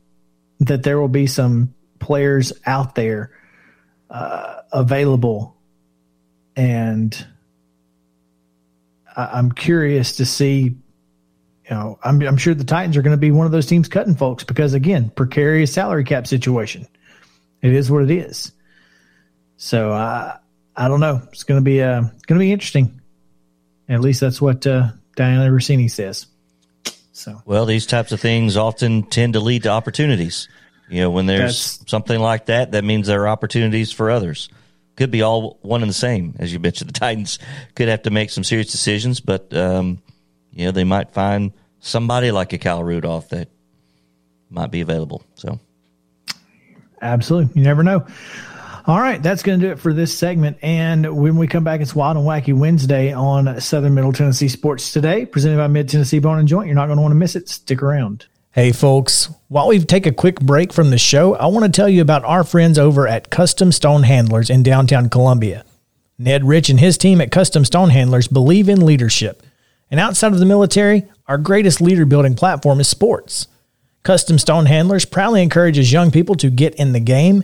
that 0.68 0.84
there 0.84 1.00
will 1.00 1.08
be 1.08 1.28
some 1.28 1.74
players 2.00 2.54
out 2.66 2.96
there 2.96 3.32
uh, 4.10 4.62
available 4.72 5.56
and 6.56 7.26
I'm 9.16 9.52
curious 9.52 10.18
to 10.18 10.26
see. 10.26 10.76
You 11.70 11.70
know, 11.70 11.98
I'm, 12.04 12.22
I'm 12.22 12.38
sure 12.38 12.54
the 12.54 12.66
Titans 12.66 12.98
are 12.98 13.02
going 13.02 13.16
to 13.16 13.22
be 13.22 13.32
one 13.32 13.46
of 13.46 13.54
those 13.54 13.66
teams 13.66 13.88
cutting 13.88 14.16
folks 14.16 14.44
because 14.44 14.74
again, 14.74 15.10
precarious 15.10 15.72
salary 15.72 16.04
cap 16.04 16.28
situation. 16.28 16.88
It 17.62 17.74
is 17.74 17.90
what 17.90 18.04
it 18.04 18.12
is. 18.12 18.52
So 19.56 19.92
I 19.92 20.38
I 20.76 20.88
don't 20.90 21.00
know. 21.00 21.22
It's 21.32 21.44
going 21.44 21.60
to 21.60 21.64
be 21.64 21.82
uh 21.82 22.02
going 22.02 22.40
to 22.40 22.40
be 22.40 22.52
interesting. 22.52 23.00
At 23.88 24.02
least 24.02 24.20
that's 24.20 24.42
what 24.42 24.68
uh, 24.68 24.90
Dianna 25.16 25.50
Russini 25.50 25.90
says. 25.90 26.28
So 27.14 27.42
well, 27.46 27.66
these 27.66 27.86
types 27.86 28.12
of 28.12 28.20
things 28.20 28.58
often 28.58 29.04
tend 29.04 29.34
to 29.34 29.40
lead 29.40 29.64
to 29.64 29.70
opportunities. 29.70 30.50
You 30.90 31.02
know, 31.02 31.12
when 31.12 31.26
there's 31.26 31.80
something 31.88 32.20
like 32.20 32.48
that, 32.48 32.72
that 32.74 32.84
means 32.84 33.08
there 33.08 33.22
are 33.22 33.30
opportunities 33.30 33.92
for 33.92 34.12
others 34.12 34.50
could 34.96 35.12
be 35.12 35.22
all 35.22 35.58
one 35.62 35.82
and 35.82 35.90
the 35.90 35.96
same. 35.96 36.36
As 36.40 36.54
you 36.54 36.60
mentioned, 36.60 36.90
the 36.94 37.00
Titans 37.00 37.40
could 37.76 37.88
have 37.88 38.04
to 38.04 38.12
make 38.12 38.30
some 38.30 38.44
serious 38.44 38.72
decisions, 38.72 39.20
but 39.20 39.56
um, 39.56 40.02
you 40.52 40.66
know 40.66 40.72
they 40.72 40.84
might 40.84 41.12
find 41.12 41.54
somebody 41.80 42.32
like 42.32 42.54
a 42.54 42.58
Cal 42.58 42.84
Rudolph 42.84 43.30
that 43.30 43.50
might 44.50 44.72
be 44.72 44.82
available. 44.82 45.24
So, 45.36 45.60
absolutely, 47.02 47.60
you 47.60 47.64
never 47.64 47.84
know. 47.84 48.06
All 48.86 49.00
right, 49.00 49.24
that's 49.24 49.44
going 49.44 49.62
to 49.62 49.66
do 49.66 49.72
it 49.72 49.80
for 49.80 49.94
this 49.94 50.14
segment. 50.18 50.58
And 50.62 51.16
when 51.16 51.38
we 51.38 51.48
come 51.48 51.64
back, 51.64 51.80
it's 51.80 51.96
Wild 51.96 52.18
and 52.18 52.26
Wacky 52.26 52.54
Wednesday 52.54 53.14
on 53.14 53.62
Southern 53.62 53.94
Middle 53.94 54.12
Tennessee 54.12 54.50
Sports 54.50 54.92
Today, 54.92 55.26
presented 55.26 55.56
by 55.56 55.68
Mid 55.68 55.88
Tennessee 55.88 56.20
Bone 56.20 56.38
and 56.38 56.50
Joint. 56.50 56.68
You're 56.68 56.76
not 56.76 56.88
going 56.88 56.98
to 56.98 57.02
want 57.02 57.14
to 57.14 57.18
miss 57.18 57.38
it. 57.38 57.48
Stick 57.48 57.82
around. 57.82 58.26
Hey, 58.52 58.74
folks, 58.74 59.30
while 59.48 59.70
we 59.70 59.80
take 59.80 60.06
a 60.06 60.12
quick 60.12 60.42
break 60.42 60.74
from 60.74 60.90
the 60.90 60.98
show, 60.98 61.34
I 61.36 61.46
want 61.46 61.64
to 61.64 61.72
tell 61.72 61.88
you 61.88 62.02
about 62.02 62.26
our 62.26 62.44
friends 62.44 62.78
over 62.78 63.08
at 63.08 63.30
Custom 63.30 63.72
Stone 63.72 64.04
Handlers 64.04 64.50
in 64.50 64.64
downtown 64.64 65.08
Columbia. 65.08 65.64
Ned 66.20 66.44
Rich 66.44 66.70
and 66.70 66.80
his 66.80 66.98
team 66.98 67.22
at 67.22 67.32
Custom 67.32 67.64
Stone 67.64 67.92
Handlers 67.92 68.28
believe 68.28 68.68
in 68.68 68.86
leadership. 68.86 69.44
And 69.90 70.00
outside 70.00 70.34
of 70.34 70.40
the 70.40 70.46
military, 70.46 71.06
our 71.26 71.38
greatest 71.38 71.80
leader 71.80 72.06
building 72.06 72.36
platform 72.36 72.82
is 72.82 72.90
sports. 72.90 73.48
Custom 74.04 74.38
Stone 74.38 74.66
Handlers 74.66 75.06
proudly 75.06 75.42
encourages 75.42 75.94
young 75.94 76.12
people 76.12 76.36
to 76.36 76.50
get 76.50 76.76
in 76.76 76.92
the 76.92 77.00
game. 77.00 77.44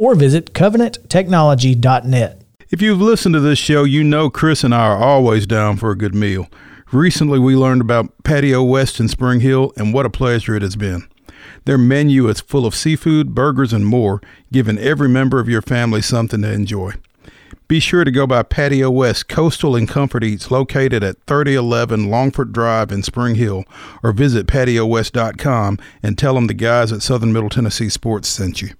or 0.00 0.14
visit 0.14 0.54
covenanttechnology.net. 0.54 2.42
If 2.70 2.80
you've 2.80 3.00
listened 3.00 3.34
to 3.34 3.40
this 3.40 3.58
show, 3.58 3.84
you 3.84 4.02
know 4.02 4.30
Chris 4.30 4.64
and 4.64 4.74
I 4.74 4.86
are 4.86 4.96
always 4.96 5.46
down 5.46 5.76
for 5.76 5.90
a 5.90 5.98
good 5.98 6.14
meal. 6.14 6.48
Recently, 6.90 7.38
we 7.38 7.54
learned 7.54 7.82
about 7.82 8.12
Patio 8.24 8.62
West 8.62 8.98
in 8.98 9.08
Spring 9.08 9.40
Hill, 9.40 9.72
and 9.76 9.92
what 9.92 10.06
a 10.06 10.10
pleasure 10.10 10.56
it 10.56 10.62
has 10.62 10.74
been. 10.74 11.06
Their 11.66 11.78
menu 11.78 12.28
is 12.28 12.40
full 12.40 12.64
of 12.64 12.74
seafood, 12.74 13.34
burgers, 13.34 13.72
and 13.72 13.86
more, 13.86 14.22
giving 14.50 14.78
every 14.78 15.08
member 15.08 15.38
of 15.38 15.48
your 15.48 15.62
family 15.62 16.00
something 16.00 16.40
to 16.42 16.50
enjoy. 16.50 16.94
Be 17.68 17.78
sure 17.78 18.04
to 18.04 18.10
go 18.10 18.26
by 18.26 18.42
Patio 18.42 18.90
West 18.90 19.28
Coastal 19.28 19.76
and 19.76 19.88
Comfort 19.88 20.24
Eats 20.24 20.50
located 20.50 21.04
at 21.04 21.22
3011 21.26 22.08
Longford 22.08 22.52
Drive 22.52 22.90
in 22.90 23.02
Spring 23.02 23.34
Hill 23.34 23.64
or 24.02 24.12
visit 24.12 24.46
patiowest.com 24.46 25.78
and 26.02 26.16
tell 26.16 26.34
them 26.34 26.46
the 26.46 26.54
guys 26.54 26.90
at 26.90 27.02
Southern 27.02 27.32
Middle 27.32 27.50
Tennessee 27.50 27.90
Sports 27.90 28.28
sent 28.28 28.62
you. 28.62 28.70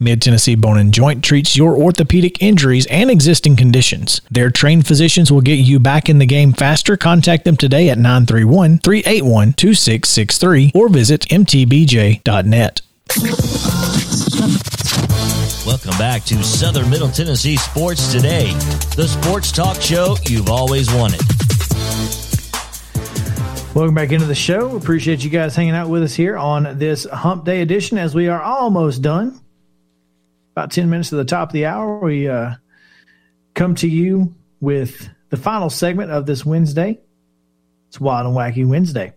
Mid 0.00 0.22
Tennessee 0.22 0.54
Bone 0.54 0.78
and 0.78 0.94
Joint 0.94 1.24
treats 1.24 1.56
your 1.56 1.74
orthopedic 1.74 2.40
injuries 2.40 2.86
and 2.86 3.10
existing 3.10 3.56
conditions. 3.56 4.20
Their 4.30 4.48
trained 4.48 4.86
physicians 4.86 5.32
will 5.32 5.40
get 5.40 5.56
you 5.56 5.80
back 5.80 6.08
in 6.08 6.20
the 6.20 6.26
game 6.26 6.52
faster. 6.52 6.96
Contact 6.96 7.44
them 7.44 7.56
today 7.56 7.88
at 7.88 7.98
931 7.98 8.78
381 8.78 9.54
2663 9.54 10.70
or 10.72 10.88
visit 10.88 11.22
mtbj.net. 11.22 12.80
Welcome 15.66 15.98
back 15.98 16.22
to 16.26 16.44
Southern 16.44 16.88
Middle 16.88 17.10
Tennessee 17.10 17.56
Sports 17.56 18.12
Today, 18.12 18.52
the 18.94 19.08
sports 19.08 19.50
talk 19.50 19.80
show 19.80 20.16
you've 20.26 20.48
always 20.48 20.92
wanted. 20.94 21.20
Welcome 23.74 23.96
back 23.96 24.12
into 24.12 24.26
the 24.26 24.34
show. 24.36 24.76
Appreciate 24.76 25.24
you 25.24 25.30
guys 25.30 25.56
hanging 25.56 25.74
out 25.74 25.88
with 25.88 26.04
us 26.04 26.14
here 26.14 26.36
on 26.36 26.78
this 26.78 27.04
Hump 27.04 27.44
Day 27.44 27.62
edition 27.62 27.98
as 27.98 28.14
we 28.14 28.28
are 28.28 28.40
almost 28.40 29.02
done 29.02 29.40
about 30.58 30.72
10 30.72 30.90
minutes 30.90 31.10
to 31.10 31.14
the 31.14 31.24
top 31.24 31.50
of 31.50 31.52
the 31.52 31.66
hour, 31.66 32.00
we 32.00 32.28
uh, 32.28 32.56
come 33.54 33.76
to 33.76 33.86
you 33.88 34.34
with 34.58 35.08
the 35.30 35.36
final 35.36 35.70
segment 35.70 36.10
of 36.10 36.26
this 36.26 36.44
Wednesday. 36.44 36.98
It's 37.86 38.00
Wild 38.00 38.26
and 38.26 38.36
Wacky 38.36 38.66
Wednesday. 38.66 39.12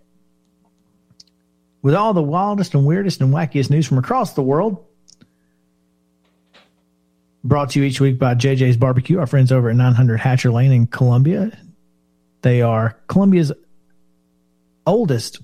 With 1.82 1.96
all 1.96 2.14
the 2.14 2.22
wildest 2.22 2.76
and 2.76 2.86
weirdest 2.86 3.22
and 3.22 3.34
wackiest 3.34 3.72
news 3.72 3.88
from 3.88 3.98
across 3.98 4.34
the 4.34 4.44
world, 4.44 4.86
brought 7.44 7.72
to 7.72 7.80
you 7.80 7.86
each 7.86 8.00
week 8.00 8.20
by 8.20 8.36
JJ's 8.36 8.78
Barbecue, 8.78 9.18
our 9.18 9.26
friends 9.26 9.52
over 9.52 9.72
at 9.72 9.76
900 9.76 10.20
Hatcher 10.20 10.52
Lane 10.52 10.72
in 10.72 10.86
Columbia. 10.86 11.58
They 12.44 12.62
are 12.62 12.96
Columbia's 13.08 13.52
oldest, 14.86 15.42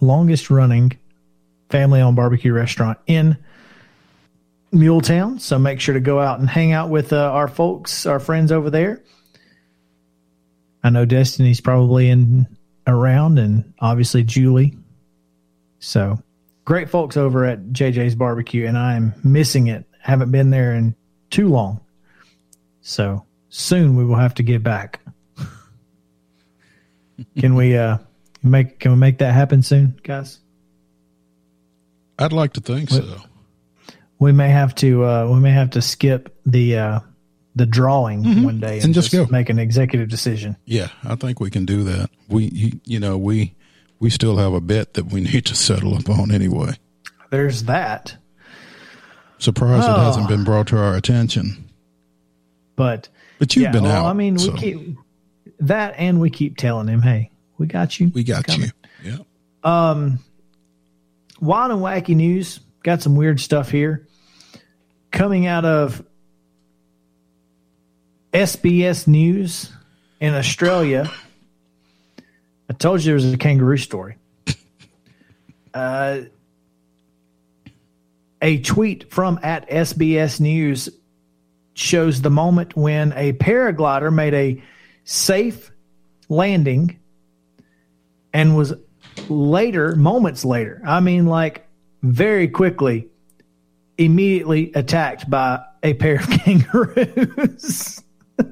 longest 0.00 0.48
running 0.48 0.98
family 1.68 2.00
owned 2.00 2.16
barbecue 2.16 2.54
restaurant 2.54 2.98
in 3.06 3.36
Muletown. 4.72 5.40
So 5.40 5.58
make 5.58 5.80
sure 5.80 5.94
to 5.94 6.00
go 6.00 6.20
out 6.20 6.40
and 6.40 6.48
hang 6.48 6.72
out 6.72 6.90
with 6.90 7.12
uh, 7.12 7.16
our 7.16 7.48
folks, 7.48 8.06
our 8.06 8.20
friends 8.20 8.52
over 8.52 8.70
there. 8.70 9.02
I 10.82 10.90
know 10.90 11.04
Destiny's 11.04 11.60
probably 11.60 12.08
in 12.08 12.46
around, 12.86 13.38
and 13.38 13.74
obviously 13.80 14.22
Julie. 14.22 14.78
So 15.78 16.18
great 16.64 16.88
folks 16.88 17.16
over 17.16 17.44
at 17.44 17.72
JJ's 17.72 18.14
Barbecue, 18.14 18.66
and 18.66 18.78
I'm 18.78 19.14
missing 19.24 19.66
it. 19.66 19.84
Haven't 20.00 20.30
been 20.30 20.50
there 20.50 20.74
in 20.74 20.94
too 21.30 21.48
long. 21.48 21.80
So 22.80 23.26
soon 23.50 23.96
we 23.96 24.04
will 24.04 24.16
have 24.16 24.34
to 24.34 24.42
get 24.42 24.62
back. 24.62 25.00
can 27.38 27.54
we 27.54 27.76
uh 27.76 27.98
make 28.42 28.78
can 28.78 28.92
we 28.92 28.96
make 28.96 29.18
that 29.18 29.34
happen 29.34 29.62
soon, 29.62 30.00
guys? 30.02 30.38
I'd 32.18 32.32
like 32.32 32.54
to 32.54 32.60
think 32.60 32.90
so. 32.90 33.20
We 34.20 34.30
may 34.32 34.50
have 34.50 34.74
to 34.76 35.04
uh 35.04 35.28
we 35.32 35.40
may 35.40 35.50
have 35.50 35.70
to 35.70 35.82
skip 35.82 36.36
the 36.46 36.76
uh 36.78 37.00
the 37.56 37.66
drawing 37.66 38.44
one 38.44 38.60
day 38.60 38.76
and, 38.76 38.84
And 38.86 38.94
just 38.94 39.10
go. 39.10 39.26
make 39.30 39.48
an 39.50 39.58
executive 39.58 40.08
decision. 40.08 40.56
Yeah, 40.66 40.88
I 41.02 41.16
think 41.16 41.40
we 41.40 41.50
can 41.50 41.64
do 41.66 41.82
that. 41.84 42.08
We, 42.28 42.44
you, 42.84 43.00
know, 43.00 43.18
we 43.18 43.54
we 43.98 44.08
still 44.08 44.36
have 44.36 44.52
a 44.52 44.60
bet 44.60 44.94
that 44.94 45.06
we 45.06 45.20
need 45.32 45.46
to 45.46 45.56
settle 45.56 45.96
upon 45.96 46.30
anyway. 46.30 46.74
There's 47.30 47.64
that. 47.64 48.16
Surprised 49.38 49.88
it 49.88 49.90
Oh. 49.90 50.00
hasn't 50.00 50.28
been 50.28 50.44
brought 50.44 50.68
to 50.68 50.78
our 50.78 50.94
attention. 50.96 51.68
But 52.76 53.08
But 53.38 53.56
you've 53.56 53.64
yeah, 53.64 53.72
been 53.72 53.82
well, 53.84 54.04
out. 54.04 54.10
I 54.10 54.12
mean, 54.12 54.34
we 54.34 54.40
so 54.40 54.52
keep 54.52 54.96
that 55.60 55.94
and 55.98 56.20
we 56.20 56.30
keep 56.30 56.56
telling 56.56 56.88
him, 56.88 57.02
"Hey, 57.02 57.30
we 57.58 57.66
got 57.66 57.98
you. 57.98 58.08
we 58.14 58.22
got 58.22 58.44
coming." 58.46 58.70
you. 59.02 59.10
Yeah. 59.12 59.18
Um, 59.64 60.18
wild 61.40 61.72
and 61.72 61.80
wacky 61.80 62.14
news. 62.14 62.60
Got 62.82 63.02
some 63.02 63.16
weird 63.16 63.40
stuff 63.40 63.70
here 63.70 64.06
coming 65.10 65.46
out 65.46 65.64
of 65.64 66.04
SBS 68.32 69.06
News 69.06 69.72
in 70.20 70.34
Australia. 70.34 71.10
I 72.68 72.72
told 72.74 73.00
you 73.00 73.06
there 73.06 73.14
was 73.14 73.32
a 73.32 73.38
kangaroo 73.38 73.76
story. 73.76 74.16
Uh, 75.72 76.22
a 78.42 78.58
tweet 78.58 79.12
from 79.12 79.38
at 79.44 79.68
SBS 79.70 80.40
News 80.40 80.88
shows 81.74 82.22
the 82.22 82.30
moment 82.30 82.74
when 82.76 83.12
a 83.12 83.32
paraglider 83.34 84.12
made 84.12 84.34
a 84.34 84.60
safe 85.04 85.70
landing 86.28 86.98
and 88.32 88.56
was 88.56 88.74
later, 89.28 89.94
moments 89.94 90.44
later, 90.44 90.82
I 90.84 90.98
mean, 90.98 91.26
like 91.26 91.68
very 92.02 92.48
quickly, 92.48 93.09
immediately 94.04 94.72
attacked 94.74 95.28
by 95.30 95.60
a 95.82 95.94
pair 95.94 96.16
of 96.16 96.28
kangaroos. 96.30 98.02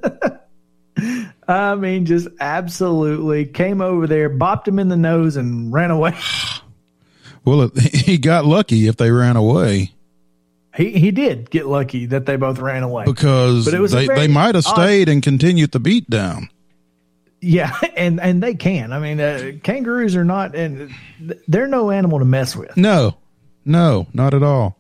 I 1.49 1.75
mean, 1.77 2.05
just 2.07 2.29
absolutely 2.41 3.47
came 3.47 3.81
over 3.81 4.07
there, 4.07 4.29
bopped 4.29 4.67
him 4.69 4.79
in 4.79 4.89
the 4.89 4.97
nose, 4.97 5.37
and 5.37 5.73
ran 5.73 5.91
away. 5.91 6.15
Well, 7.45 7.71
he 7.81 8.19
got 8.19 8.45
lucky 8.45 8.89
if 8.89 8.99
they 8.99 9.11
ran 9.11 9.37
away 9.37 9.93
He 10.77 10.91
he 10.99 11.11
did 11.13 11.49
get 11.49 11.65
lucky 11.67 12.05
that 12.07 12.27
they 12.27 12.37
both 12.37 12.59
ran 12.59 12.83
away. 12.83 13.05
because 13.07 13.65
But 13.65 13.73
it 13.73 13.81
was 13.81 13.93
they, 13.93 14.07
they 14.07 14.29
might 14.29 14.55
have 14.55 14.67
odd- 14.67 14.75
stayed 14.75 15.09
and 15.09 15.23
continued 15.23 15.73
the 15.73 15.81
beat 15.81 16.11
down. 16.11 16.51
Yeah, 17.41 17.75
and 17.97 18.21
and 18.21 18.43
they 18.43 18.55
can. 18.55 18.93
I 18.93 18.99
mean, 18.99 19.19
uh, 19.21 19.53
kangaroos 19.63 20.15
are 20.15 20.25
not, 20.25 20.55
and 20.55 20.91
they're 21.47 21.69
no 21.69 21.91
animal 21.91 22.19
to 22.19 22.27
mess 22.27 22.55
with. 22.55 22.77
No, 22.77 23.17
no, 23.65 24.09
not 24.13 24.35
at 24.35 24.43
all. 24.43 24.78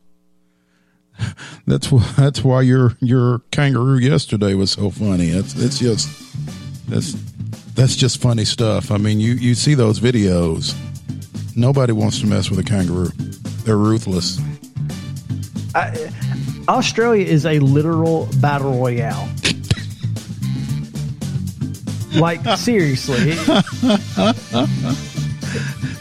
That's 1.66 1.92
why 1.92 2.02
that's 2.16 2.42
why 2.42 2.62
your 2.62 2.96
your 3.00 3.40
kangaroo 3.50 3.98
yesterday 3.98 4.54
was 4.54 4.70
so 4.70 4.90
funny. 4.90 5.28
It's 5.28 5.54
it's 5.54 5.78
just 5.78 6.08
that's 6.88 7.12
that's 7.74 7.94
just 7.94 8.20
funny 8.22 8.44
stuff. 8.44 8.90
I 8.90 8.96
mean, 8.96 9.20
you 9.20 9.34
you 9.34 9.54
see 9.54 9.74
those 9.74 10.00
videos. 10.00 10.74
Nobody 11.56 11.92
wants 11.92 12.20
to 12.20 12.26
mess 12.26 12.50
with 12.50 12.58
a 12.58 12.62
kangaroo. 12.62 13.10
They're 13.64 13.76
ruthless. 13.76 14.40
Australia 16.68 17.26
is 17.26 17.46
a 17.46 17.58
literal 17.58 18.28
battle 18.40 18.78
royale. 18.78 19.28
like 22.14 22.42
seriously, 22.58 23.32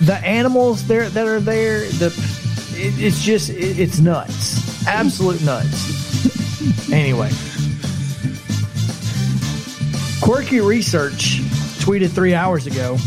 the 0.01 0.19
animals 0.23 0.87
there 0.87 1.09
that 1.09 1.27
are 1.27 1.39
there, 1.39 1.81
the 1.81 2.07
it, 2.73 2.99
it's 2.99 3.21
just 3.23 3.49
it, 3.49 3.79
it's 3.79 3.99
nuts, 3.99 4.56
absolute 4.87 5.43
nuts. 5.43 6.91
anyway, 6.91 7.29
quirky 10.21 10.61
research 10.61 11.41
tweeted 11.83 12.09
three 12.09 12.33
hours 12.33 12.65
ago. 12.65 12.97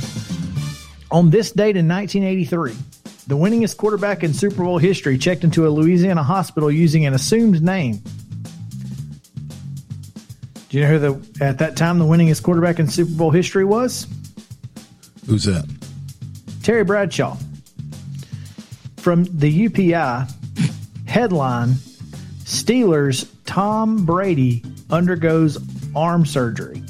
On 1.10 1.30
this 1.30 1.50
date 1.50 1.76
in 1.76 1.88
1983, 1.88 2.76
the 3.26 3.36
winningest 3.36 3.76
quarterback 3.76 4.22
in 4.22 4.32
Super 4.32 4.62
Bowl 4.62 4.78
history 4.78 5.18
checked 5.18 5.42
into 5.42 5.66
a 5.66 5.70
Louisiana 5.70 6.22
hospital 6.22 6.70
using 6.70 7.06
an 7.06 7.14
assumed 7.14 7.62
name. 7.62 8.00
Do 10.68 10.78
you 10.78 10.84
know 10.84 10.90
who 10.90 10.98
the 11.00 11.44
at 11.44 11.58
that 11.58 11.76
time 11.76 11.98
the 11.98 12.04
winningest 12.04 12.44
quarterback 12.44 12.78
in 12.78 12.88
Super 12.88 13.10
Bowl 13.12 13.32
history 13.32 13.64
was? 13.64 14.06
Who's 15.26 15.44
that? 15.44 15.68
Terry 16.62 16.84
Bradshaw. 16.84 17.36
From 18.98 19.24
the 19.24 19.68
UPI 19.68 20.30
headline 21.10 21.74
Steelers 22.44 23.28
Tom 23.44 24.06
Brady 24.06 24.62
undergoes 24.90 25.58
arm 25.94 26.24
surgery. 26.24 26.82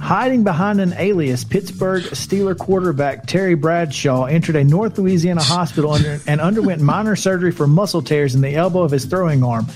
Hiding 0.00 0.44
behind 0.44 0.80
an 0.80 0.94
alias, 0.96 1.42
Pittsburgh 1.42 2.04
Steeler 2.04 2.56
quarterback 2.56 3.26
Terry 3.26 3.54
Bradshaw 3.54 4.24
entered 4.26 4.54
a 4.54 4.62
North 4.62 4.98
Louisiana 4.98 5.42
hospital 5.42 5.92
under, 5.92 6.20
and 6.28 6.40
underwent 6.40 6.80
minor 6.80 7.16
surgery 7.16 7.50
for 7.50 7.66
muscle 7.66 8.02
tears 8.02 8.36
in 8.36 8.40
the 8.40 8.54
elbow 8.54 8.82
of 8.82 8.92
his 8.92 9.04
throwing 9.04 9.42
arm. 9.42 9.66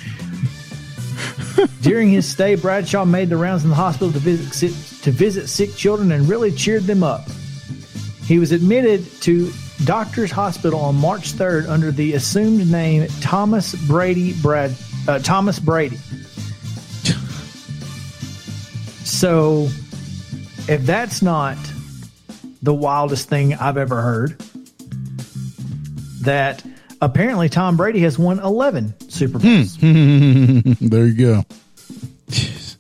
During 1.83 2.11
his 2.11 2.29
stay, 2.29 2.55
Bradshaw 2.55 3.05
made 3.05 3.29
the 3.29 3.37
rounds 3.37 3.65
in 3.65 3.71
the 3.71 3.77
hospital 3.77 4.13
to 4.13 4.19
visit, 4.21 5.03
to 5.03 5.11
visit 5.11 5.49
sick 5.49 5.75
children 5.75 6.13
and 6.13 6.29
really 6.29 6.53
cheered 6.53 6.85
them 6.85 7.03
up. 7.03 7.29
He 8.25 8.39
was 8.39 8.53
admitted 8.53 9.05
to 9.23 9.53
Doctors 9.85 10.31
Hospital 10.31 10.81
on 10.81 10.97
March 10.97 11.33
3rd 11.33 11.69
under 11.69 11.91
the 11.91 12.15
assumed 12.15 12.71
name 12.71 13.09
Thomas 13.21 13.75
Brady 13.87 14.35
Brad 14.35 14.75
uh, 15.09 15.19
Thomas 15.21 15.59
Brady. 15.59 15.99
So, 19.05 19.69
if 20.69 20.83
that's 20.87 21.21
not 21.21 21.57
the 22.63 22.73
wildest 22.73 23.29
thing 23.29 23.55
I've 23.55 23.77
ever 23.77 24.01
heard, 24.01 24.41
that 26.23 26.65
apparently 27.01 27.49
Tom 27.49 27.77
Brady 27.77 28.01
has 28.01 28.19
won 28.19 28.39
11 28.39 29.11
Super 29.11 29.39
Bowls. 29.39 29.77
There 29.81 31.07
you 31.07 31.15
go. 31.15 31.43
Jeez. 32.29 32.77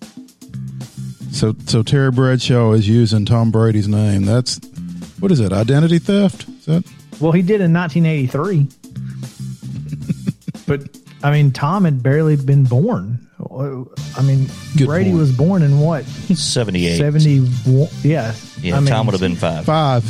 So 1.35 1.55
so 1.67 1.83
Terry 1.83 2.11
Bradshaw 2.11 2.73
is 2.73 2.89
using 2.89 3.25
Tom 3.25 3.51
Brady's 3.51 3.89
name. 3.89 4.25
That's 4.25 4.61
what 5.21 5.33
is 5.33 5.39
that? 5.39 5.53
Identity 5.53 5.99
theft? 5.99 6.47
Is 6.71 6.83
that 6.83 7.21
Well, 7.21 7.33
he 7.33 7.43
did 7.43 7.61
in 7.61 7.73
1983. 7.73 8.69
but 10.67 10.89
I 11.23 11.31
mean, 11.31 11.53
Tom 11.53 11.85
had 11.85 12.03
barely 12.03 12.37
been 12.37 12.65
born. 12.65 13.27
I 14.17 14.23
mean, 14.23 14.49
Good 14.77 14.87
Brady 14.87 15.11
point. 15.11 15.19
was 15.19 15.37
born 15.37 15.63
in 15.63 15.81
what? 15.81 16.05
78. 16.05 16.99
71. 16.99 17.89
Yeah. 18.03 18.35
Yeah, 18.61 18.77
I 18.77 18.81
mean, 18.81 18.89
Tom 18.89 19.07
would 19.07 19.13
have 19.13 19.21
been 19.21 19.37
five. 19.37 19.65
five? 19.65 20.05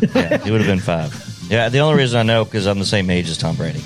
Yeah, 0.14 0.38
he 0.38 0.50
would 0.52 0.60
have 0.60 0.68
been 0.70 0.78
five. 0.78 1.12
Yeah, 1.50 1.68
the 1.70 1.78
only 1.80 1.98
reason 1.98 2.20
I 2.20 2.22
know 2.22 2.44
because 2.44 2.66
I'm 2.66 2.78
the 2.78 2.84
same 2.84 3.10
age 3.10 3.28
as 3.28 3.36
Tom 3.38 3.56
Brady. 3.56 3.80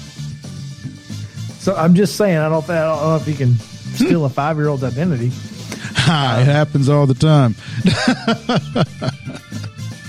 So 1.58 1.74
I'm 1.74 1.94
just 1.94 2.16
saying, 2.16 2.36
I 2.36 2.48
don't, 2.48 2.68
I 2.68 2.82
don't 2.82 3.02
know 3.02 3.16
if 3.16 3.24
he 3.24 3.34
can 3.34 3.54
steal 3.54 4.24
a 4.24 4.28
five 4.40 4.56
year 4.56 4.68
old's 4.68 4.82
identity. 4.84 5.30
Ha, 5.94 6.38
it 6.42 6.44
happens 6.46 6.88
all 6.88 7.06
the 7.06 7.14
time. 7.14 7.54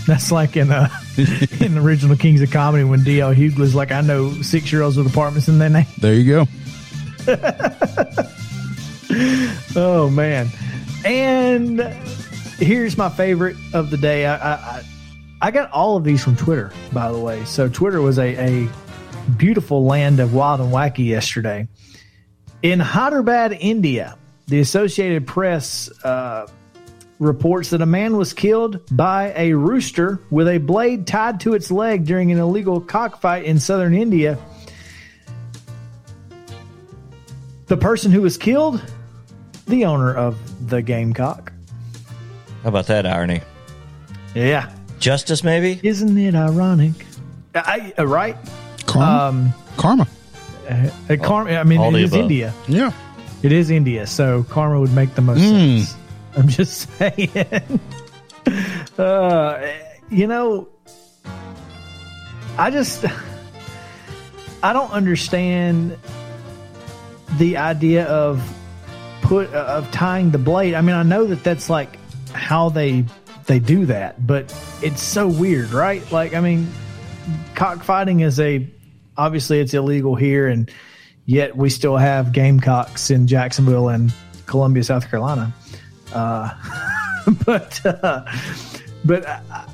That's 0.08 0.32
like 0.32 0.58
in 0.58 0.72
uh, 0.72 0.89
in 1.18 1.76
the 1.76 1.82
original 1.82 2.18
Kings 2.18 2.42
of 2.42 2.52
Comedy 2.52 2.84
when 2.84 3.04
D.L. 3.04 3.34
Hughley's 3.34 3.74
like, 3.74 3.92
I 3.92 4.02
know 4.02 4.34
six 4.42 4.72
year 4.72 4.82
olds 4.82 4.98
with 4.98 5.08
apartments 5.08 5.48
in 5.48 5.60
their 5.60 5.70
name. 5.70 5.86
There 6.00 6.13
you 6.13 6.30
go. 6.30 6.46
oh 9.78 10.10
man! 10.10 10.50
And 11.06 11.80
here's 12.60 12.98
my 12.98 13.10
favorite 13.10 13.56
of 13.74 13.92
the 13.92 13.98
day. 13.98 14.26
I, 14.26 14.56
I, 14.56 14.84
I 15.42 15.52
got 15.52 15.72
all 15.72 15.96
of 15.96 16.04
these 16.04 16.22
from 16.22 16.36
Twitter, 16.36 16.74
by 16.92 17.12
the 17.12 17.20
way. 17.20 17.46
So 17.46 17.70
Twitter 17.70 18.02
was 18.02 18.20
a, 18.20 18.66
a 18.66 18.70
beautiful 19.38 19.86
land 19.86 20.20
of 20.20 20.34
wild 20.34 20.60
and 20.60 20.74
wacky 20.74 21.06
yesterday. 21.06 21.70
In 22.62 22.82
Hyderabad, 22.82 23.54
India, 23.54 24.18
the 24.48 24.60
Associated 24.60 25.28
Press 25.28 25.89
uh, 26.04 26.48
reports 27.23 27.71
that 27.71 27.81
a 27.81 27.86
man 27.86 28.17
was 28.17 28.33
killed 28.33 28.79
by 28.95 29.33
a 29.36 29.53
rooster 29.53 30.19
with 30.29 30.47
a 30.47 30.57
blade 30.59 31.07
tied 31.07 31.39
to 31.41 31.53
its 31.53 31.71
leg 31.71 32.05
during 32.05 32.31
an 32.31 32.38
illegal 32.39 32.79
cockfight 32.81 33.45
in 33.45 33.59
southern 33.59 33.93
India. 33.95 34.38
The 37.67 37.77
person 37.77 38.12
who 38.12 38.21
was 38.21 38.38
killed, 38.38 38.81
the 39.67 39.86
owner 39.86 40.13
of 40.13 40.38
the 40.69 40.81
gamecock. 40.81 41.51
How 42.62 42.69
about 42.69 42.88
that 42.88 43.05
irony? 43.05 43.41
Yeah. 44.36 44.71
Justice, 44.99 45.43
maybe? 45.43 45.79
Isn't 45.83 46.17
it 46.17 46.36
ironic? 46.36 46.93
I, 47.55 47.93
uh, 47.97 48.05
right? 48.07 48.38
Karma. 48.86 49.23
Um, 49.27 49.53
Karma. 49.77 50.07
uh, 50.69 50.89
karma, 51.21 51.51
I 51.51 51.63
mean, 51.63 51.79
all 51.79 51.93
it 51.95 52.05
above. 52.05 52.19
India. 52.19 52.53
Yeah. 52.67 52.91
It 53.41 53.51
is 53.51 53.69
India, 53.69 54.07
so 54.07 54.43
karma 54.49 54.79
would 54.79 54.93
make 54.93 55.15
the 55.15 55.21
most 55.21 55.39
Mm. 55.41 55.79
sense. 55.81 55.95
I'm 56.38 56.48
just 56.48 56.89
saying. 56.98 57.80
uh, 58.98 59.67
you 60.10 60.28
know, 60.28 60.67
I 62.58 62.69
just 62.72 63.06
I 64.63 64.74
don't 64.74 64.91
understand 64.91 65.98
the 67.38 67.58
idea 67.58 68.06
of 68.06 68.41
put 69.22 69.50
of 69.54 69.89
tying 69.91 70.32
the 70.32 70.38
blade. 70.38 70.74
I 70.74 70.82
mean, 70.82 70.96
I 70.96 71.04
know 71.04 71.26
that 71.26 71.43
that's 71.43 71.69
like 71.69 71.98
how 72.32 72.69
they 72.69 73.06
they 73.46 73.60
do 73.60 73.86
that, 73.88 74.26
but 74.26 74.54
it's 74.82 75.02
so 75.02 75.28
weird, 75.28 75.72
right? 75.72 76.10
Like, 76.12 76.34
I 76.34 76.39
mean, 76.41 76.67
cockfighting 77.56 78.22
is 78.22 78.39
a 78.39 78.67
obviously 79.17 79.60
it's 79.60 79.74
illegal 79.74 80.15
here, 80.15 80.48
and 80.48 80.72
yet 81.26 81.56
we 81.56 81.69
still 81.69 81.98
have 81.98 82.32
gamecocks 82.32 83.10
in 83.10 83.28
Jacksonville 83.28 83.89
and 83.89 84.13
Columbia, 84.46 84.84
South 84.84 85.10
Carolina. 85.10 85.54
Uh, 86.13 86.54
but 87.45 87.86
uh, 87.86 88.26
but 89.04 89.28
I, 89.28 89.65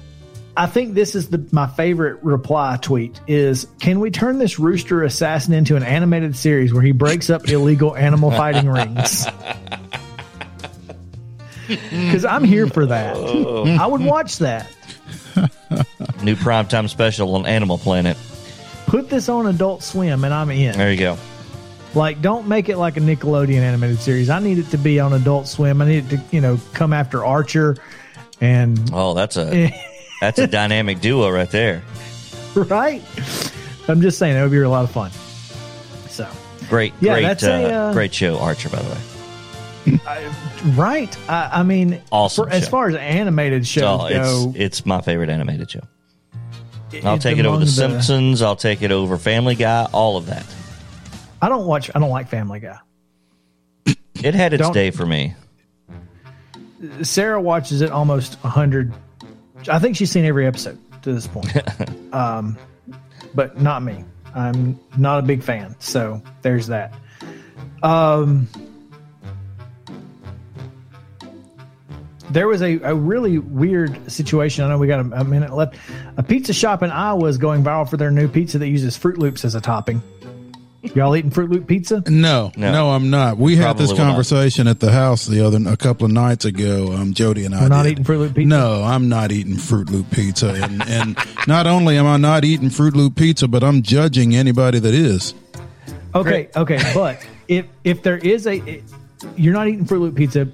I 0.58 0.68
think 0.68 0.94
this 0.94 1.16
is 1.16 1.30
the 1.30 1.48
my 1.52 1.68
favorite 1.68 2.22
reply 2.24 2.78
tweet 2.82 3.20
is 3.28 3.68
can 3.80 4.00
we 4.00 4.12
turn 4.12 4.40
this 4.40 4.60
rooster 4.60 5.04
assassin 5.04 5.54
into 5.54 5.76
an 5.76 5.84
animated 5.84 6.36
series 6.36 6.74
where 6.74 6.84
he 6.84 6.92
breaks 6.92 7.30
up 7.30 7.48
illegal 7.48 7.96
animal 7.96 8.32
fighting 8.32 8.70
rings? 8.70 9.26
Because 11.68 12.26
I'm 12.26 12.44
here 12.44 12.68
for 12.68 12.88
that. 12.88 13.16
I 13.16 13.86
would 13.86 14.02
watch 14.02 14.40
that. 14.40 14.70
New 16.24 16.36
primetime 16.36 16.90
special 16.90 17.36
on 17.36 17.46
Animal 17.46 17.78
Planet. 17.78 18.18
Put 18.88 19.10
this 19.10 19.30
on 19.30 19.46
Adult 19.46 19.84
Swim 19.84 20.24
and 20.24 20.34
I'm 20.34 20.50
in. 20.50 20.76
There 20.76 20.92
you 20.92 21.00
go. 21.00 21.18
Like, 21.96 22.22
don't 22.22 22.48
make 22.48 22.70
it 22.70 22.78
like 22.78 22.98
a 22.98 23.00
Nickelodeon 23.00 23.60
animated 23.62 24.00
series. 24.00 24.30
I 24.30 24.40
need 24.40 24.60
it 24.60 24.70
to 24.72 24.78
be 24.78 25.00
on 25.00 25.14
Adult 25.14 25.48
Swim. 25.48 25.82
I 25.82 25.88
need 25.88 26.06
it 26.06 26.10
to, 26.18 26.22
you 26.32 26.40
know, 26.42 26.60
come 26.74 26.94
after 26.94 27.26
Archer 27.26 27.78
and 28.42 28.80
Oh, 28.94 29.14
that's 29.16 29.38
a 29.38 29.74
that's 30.22 30.38
a 30.40 30.48
dynamic 30.48 31.02
duo 31.02 31.30
right 31.30 31.50
there. 31.50 31.82
right. 32.56 33.02
I'm 33.88 34.02
just 34.02 34.20
saying 34.20 34.38
it 34.38 34.42
would 34.44 34.52
be 34.52 34.60
a 34.60 34.70
lot 34.70 34.84
of 34.84 34.92
fun. 34.92 35.10
So, 36.10 36.30
Great, 36.70 36.94
Yeah, 37.02 37.14
great, 37.14 37.22
that's 37.24 37.44
uh, 37.44 37.50
a, 37.50 37.64
uh, 37.74 37.94
great 37.94 38.14
show, 38.14 38.38
Archer. 38.38 38.70
By 38.70 38.82
the 38.84 38.90
way, 38.90 40.32
right. 40.76 41.18
I, 41.30 41.50
I 41.54 41.64
mean, 41.64 42.00
Awesome 42.12 42.46
for- 42.48 42.54
as 42.54 42.70
far 42.70 42.88
as 42.90 42.96
animated 42.96 43.66
shows 43.66 44.02
oh, 44.04 44.10
go, 44.10 44.50
it's 44.56 44.60
it's 44.60 44.86
my 44.86 45.02
favorite 45.02 45.30
animated 45.30 45.72
show. 45.72 45.82
I'll 47.04 47.18
take 47.20 47.38
it 47.38 47.46
over 47.46 47.60
The 47.60 47.68
Simpsons. 47.72 48.42
I'll 48.44 48.56
take 48.56 48.82
it 48.84 48.92
over 48.92 49.18
Family 49.18 49.56
Guy. 49.56 49.88
All 49.92 50.18
of 50.18 50.28
that. 50.28 50.46
I 51.42 51.50
don't 51.50 51.66
watch. 51.66 51.90
I 51.94 52.00
don't 52.00 52.10
like 52.10 52.30
Family 52.30 52.60
Guy. 52.60 52.78
It 54.22 54.34
had 54.36 54.54
its 54.54 54.62
Don't- 54.62 54.74
day 54.74 54.92
for 54.92 55.06
me. 55.06 55.36
Sarah 57.02 57.42
watches 57.42 57.82
it 57.82 57.92
almost 57.92 58.38
a 58.44 58.50
hundred. 58.50 58.94
I 59.68 59.80
think 59.80 59.98
she's 59.98 60.12
seen 60.12 60.24
every 60.26 60.48
episode 60.48 60.78
to 61.02 61.14
this 61.14 61.28
point. 61.28 61.52
um, 62.14 62.58
but 63.36 63.62
not 63.62 63.84
me. 63.84 64.06
I'm 64.34 64.80
not 64.98 65.20
a 65.20 65.24
big 65.24 65.44
fan. 65.44 65.76
So 65.80 66.22
there's 66.42 66.68
that. 66.68 66.94
Um, 67.84 68.48
there 72.30 72.48
was 72.48 72.62
a, 72.62 72.80
a 72.80 72.94
really 72.96 73.40
weird 73.40 74.12
situation. 74.12 74.64
I 74.64 74.70
know 74.70 74.78
we 74.78 74.88
got 74.88 75.06
a, 75.06 75.22
a 75.22 75.24
minute 75.24 75.54
left. 75.54 75.76
A 76.18 76.24
pizza 76.24 76.54
shop 76.54 76.84
in 76.84 76.92
Iowa 76.92 77.26
is 77.28 77.38
going 77.38 77.64
viral 77.64 77.90
for 77.90 77.98
their 77.98 78.12
new 78.12 78.28
pizza 78.28 78.58
that 78.60 78.68
uses 78.68 78.98
Froot 78.98 79.18
Loops 79.18 79.44
as 79.46 79.56
a 79.56 79.62
topping. 79.62 80.02
Y'all 80.96 81.14
eating 81.16 81.30
Froot 81.30 81.50
Loop 81.52 81.68
pizza? 81.68 82.02
No, 82.08 82.52
No. 82.56 82.72
no, 82.72 82.92
I'm 82.92 83.10
not. 83.10 83.38
We 83.38 83.58
had 83.58 83.78
this 83.78 83.88
Probably 83.88 83.94
will 83.94 83.98
not. 83.98 84.10
conversation 84.12 84.68
at 84.68 84.80
the 84.80 84.92
house 84.92 85.26
the 85.26 85.46
other 85.46 85.60
a 85.70 85.76
couple 85.76 86.06
of 86.06 86.12
nights 86.12 86.46
ago. 86.46 86.94
Um, 86.94 87.14
Jody 87.14 87.44
and 87.46 87.54
I 87.54 87.62
We're 87.64 87.68
not 87.68 87.84
did. 87.84 87.92
eating 87.94 88.04
Froot 88.06 88.20
Loop 88.20 88.36
pizza? 88.36 88.48
No, 88.48 88.84
I'm 88.84 89.10
not 89.10 89.32
eating 89.34 89.56
Froot 89.56 89.90
Loop 89.90 90.10
pizza, 90.12 90.50
and 90.54 90.82
and 90.88 91.18
not 91.48 91.68
only 91.68 91.98
am 91.98 92.08
I 92.08 92.16
not 92.18 92.46
eating 92.46 92.70
Froot 92.70 92.96
Loop 92.96 93.16
pizza, 93.16 93.48
but 93.48 93.62
I'm 93.64 93.82
judging 93.82 94.36
anybody 94.36 94.80
that 94.80 94.94
is. 94.94 95.34
Okay, 96.16 96.50
okay, 96.56 96.80
but 96.94 97.26
if 97.50 97.66
if 97.84 98.02
there 98.04 98.18
is 98.18 98.48
a, 98.48 98.82
you're 99.36 99.54
not 99.54 99.68
eating 99.68 99.86
Froot 99.86 100.00
Loop 100.00 100.16
pizza. 100.16 100.48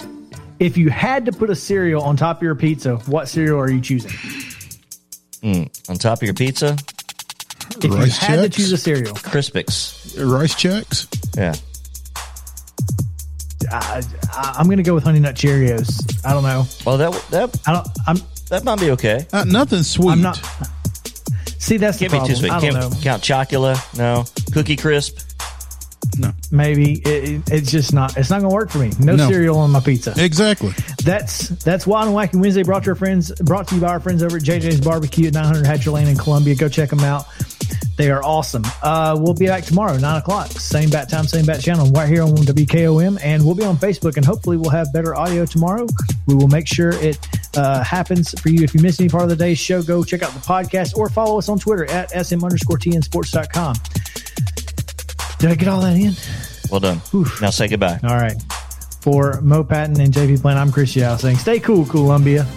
If 0.57 0.77
you 0.77 0.89
had 0.89 1.25
to 1.25 1.33
put 1.33 1.49
a 1.49 1.55
cereal 1.55 2.01
on 2.01 2.15
top 2.17 2.37
of 2.37 2.43
your 2.43 2.55
pizza, 2.55 2.95
what 3.07 3.27
cereal 3.27 3.59
are 3.59 3.69
you 3.69 3.81
choosing? 3.81 4.11
On 5.43 5.97
top 5.97 6.19
of 6.19 6.23
your 6.23 6.33
pizza, 6.33 6.75
If 7.83 7.91
Rice 7.93 8.19
you 8.21 8.27
had 8.27 8.41
to 8.41 8.49
choose 8.49 8.71
a 8.71 8.77
cereal, 8.77 9.13
Crispix. 9.15 9.94
Rice 10.17 10.55
Chex. 10.55 11.07
Yeah. 11.37 11.53
I, 13.71 14.03
I, 14.31 14.55
I'm 14.59 14.65
going 14.67 14.77
to 14.77 14.83
go 14.83 14.93
with 14.93 15.03
Honey 15.03 15.19
Nut 15.19 15.35
Cheerios. 15.35 16.23
I 16.25 16.33
don't 16.33 16.43
know. 16.43 16.65
Well, 16.85 16.97
that 16.97 17.11
that 17.31 17.59
I 17.67 17.73
don't. 17.73 17.87
I'm. 18.07 18.17
that 18.49 18.63
might 18.63 18.79
be 18.79 18.91
okay. 18.91 19.25
Uh, 19.33 19.43
nothing 19.43 19.83
sweet. 19.83 20.11
I'm 20.11 20.21
not. 20.21 20.37
See, 21.57 21.77
that's 21.77 21.97
the 21.97 22.07
Can't 22.07 22.11
be 22.11 22.17
problem. 22.19 22.27
too 22.27 22.35
sweet. 22.35 22.51
I 22.51 22.59
don't 22.59 22.73
know. 22.73 22.89
Can't 23.01 23.01
count 23.01 23.23
Chocula. 23.23 23.97
No. 23.97 24.25
Cookie 24.53 24.75
Crisp. 24.75 25.19
No, 26.17 26.31
Maybe 26.51 26.93
it, 26.99 27.07
it- 27.29 27.41
it's 27.51 27.71
just 27.71 27.91
not. 27.91 28.15
It's 28.15 28.29
not 28.29 28.39
going 28.39 28.49
to 28.51 28.53
work 28.55 28.69
for 28.69 28.77
me. 28.77 28.91
No, 28.99 29.15
No. 29.15 29.27
cereal 29.27 29.57
on 29.57 29.71
my 29.71 29.79
pizza. 29.81 30.13
exactly. 30.15 30.71
That's 31.03 31.49
that's 31.49 31.85
Wild 31.87 32.07
and 32.07 32.15
Wacky 32.15 32.39
Wednesday 32.39 32.63
brought 32.63 32.83
to 32.83 32.91
our 32.91 32.95
friends, 32.95 33.31
brought 33.41 33.67
to 33.69 33.75
you 33.75 33.81
by 33.81 33.87
our 33.89 33.99
friends 33.99 34.21
over 34.23 34.37
at 34.37 34.43
JJ's 34.43 34.79
Barbecue 34.79 35.27
at 35.27 35.33
900 35.33 35.65
Hatcher 35.65 35.91
Lane 35.91 36.07
in 36.07 36.15
Columbia. 36.17 36.55
Go 36.55 36.69
check 36.69 36.89
them 36.91 36.99
out. 37.01 37.25
They 37.97 38.11
are 38.11 38.21
awesome. 38.23 38.63
Uh, 38.83 39.17
we'll 39.19 39.33
be 39.33 39.47
back 39.47 39.63
tomorrow, 39.63 39.97
nine 39.97 40.17
o'clock, 40.17 40.47
same 40.47 40.89
bat 40.89 41.09
time, 41.09 41.25
same 41.25 41.45
bat 41.45 41.61
channel, 41.61 41.89
right 41.91 42.09
here 42.09 42.23
on 42.23 42.35
WKOM, 42.35 43.19
and 43.23 43.45
we'll 43.45 43.55
be 43.55 43.63
on 43.63 43.77
Facebook. 43.77 44.17
And 44.17 44.25
hopefully, 44.25 44.57
we'll 44.57 44.71
have 44.71 44.91
better 44.91 45.15
audio 45.15 45.45
tomorrow. 45.45 45.87
We 46.27 46.35
will 46.35 46.49
make 46.49 46.67
sure 46.67 46.89
it 46.89 47.17
uh, 47.55 47.83
happens 47.83 48.37
for 48.41 48.49
you. 48.49 48.63
If 48.63 48.73
you 48.73 48.81
miss 48.81 48.99
any 48.99 49.07
part 49.07 49.23
of 49.23 49.29
the 49.29 49.35
day's 49.37 49.59
show, 49.59 49.81
go 49.81 50.03
check 50.03 50.23
out 50.23 50.31
the 50.33 50.39
podcast 50.39 50.97
or 50.97 51.09
follow 51.09 51.37
us 51.37 51.47
on 51.47 51.57
Twitter 51.57 51.89
at 51.89 52.11
sm 52.25 52.43
underscore 52.43 52.77
tnsports.com. 52.77 53.75
Did 55.39 55.51
I 55.51 55.55
get 55.55 55.67
all 55.67 55.81
that 55.81 55.95
in? 55.95 56.13
Well 56.69 56.79
done. 56.79 57.01
Oof. 57.13 57.41
Now 57.41 57.49
say 57.49 57.67
goodbye. 57.67 57.99
All 58.03 58.17
right. 58.17 58.35
For 59.01 59.39
Mo 59.41 59.63
Patton 59.63 60.01
and 60.01 60.11
JP 60.11 60.41
Plant, 60.41 60.57
I'm 60.57 60.71
Chris 60.71 60.95
Yao 60.95 61.15
saying, 61.15 61.37
stay 61.37 61.59
cool, 61.59 61.85
Columbia. 61.85 62.47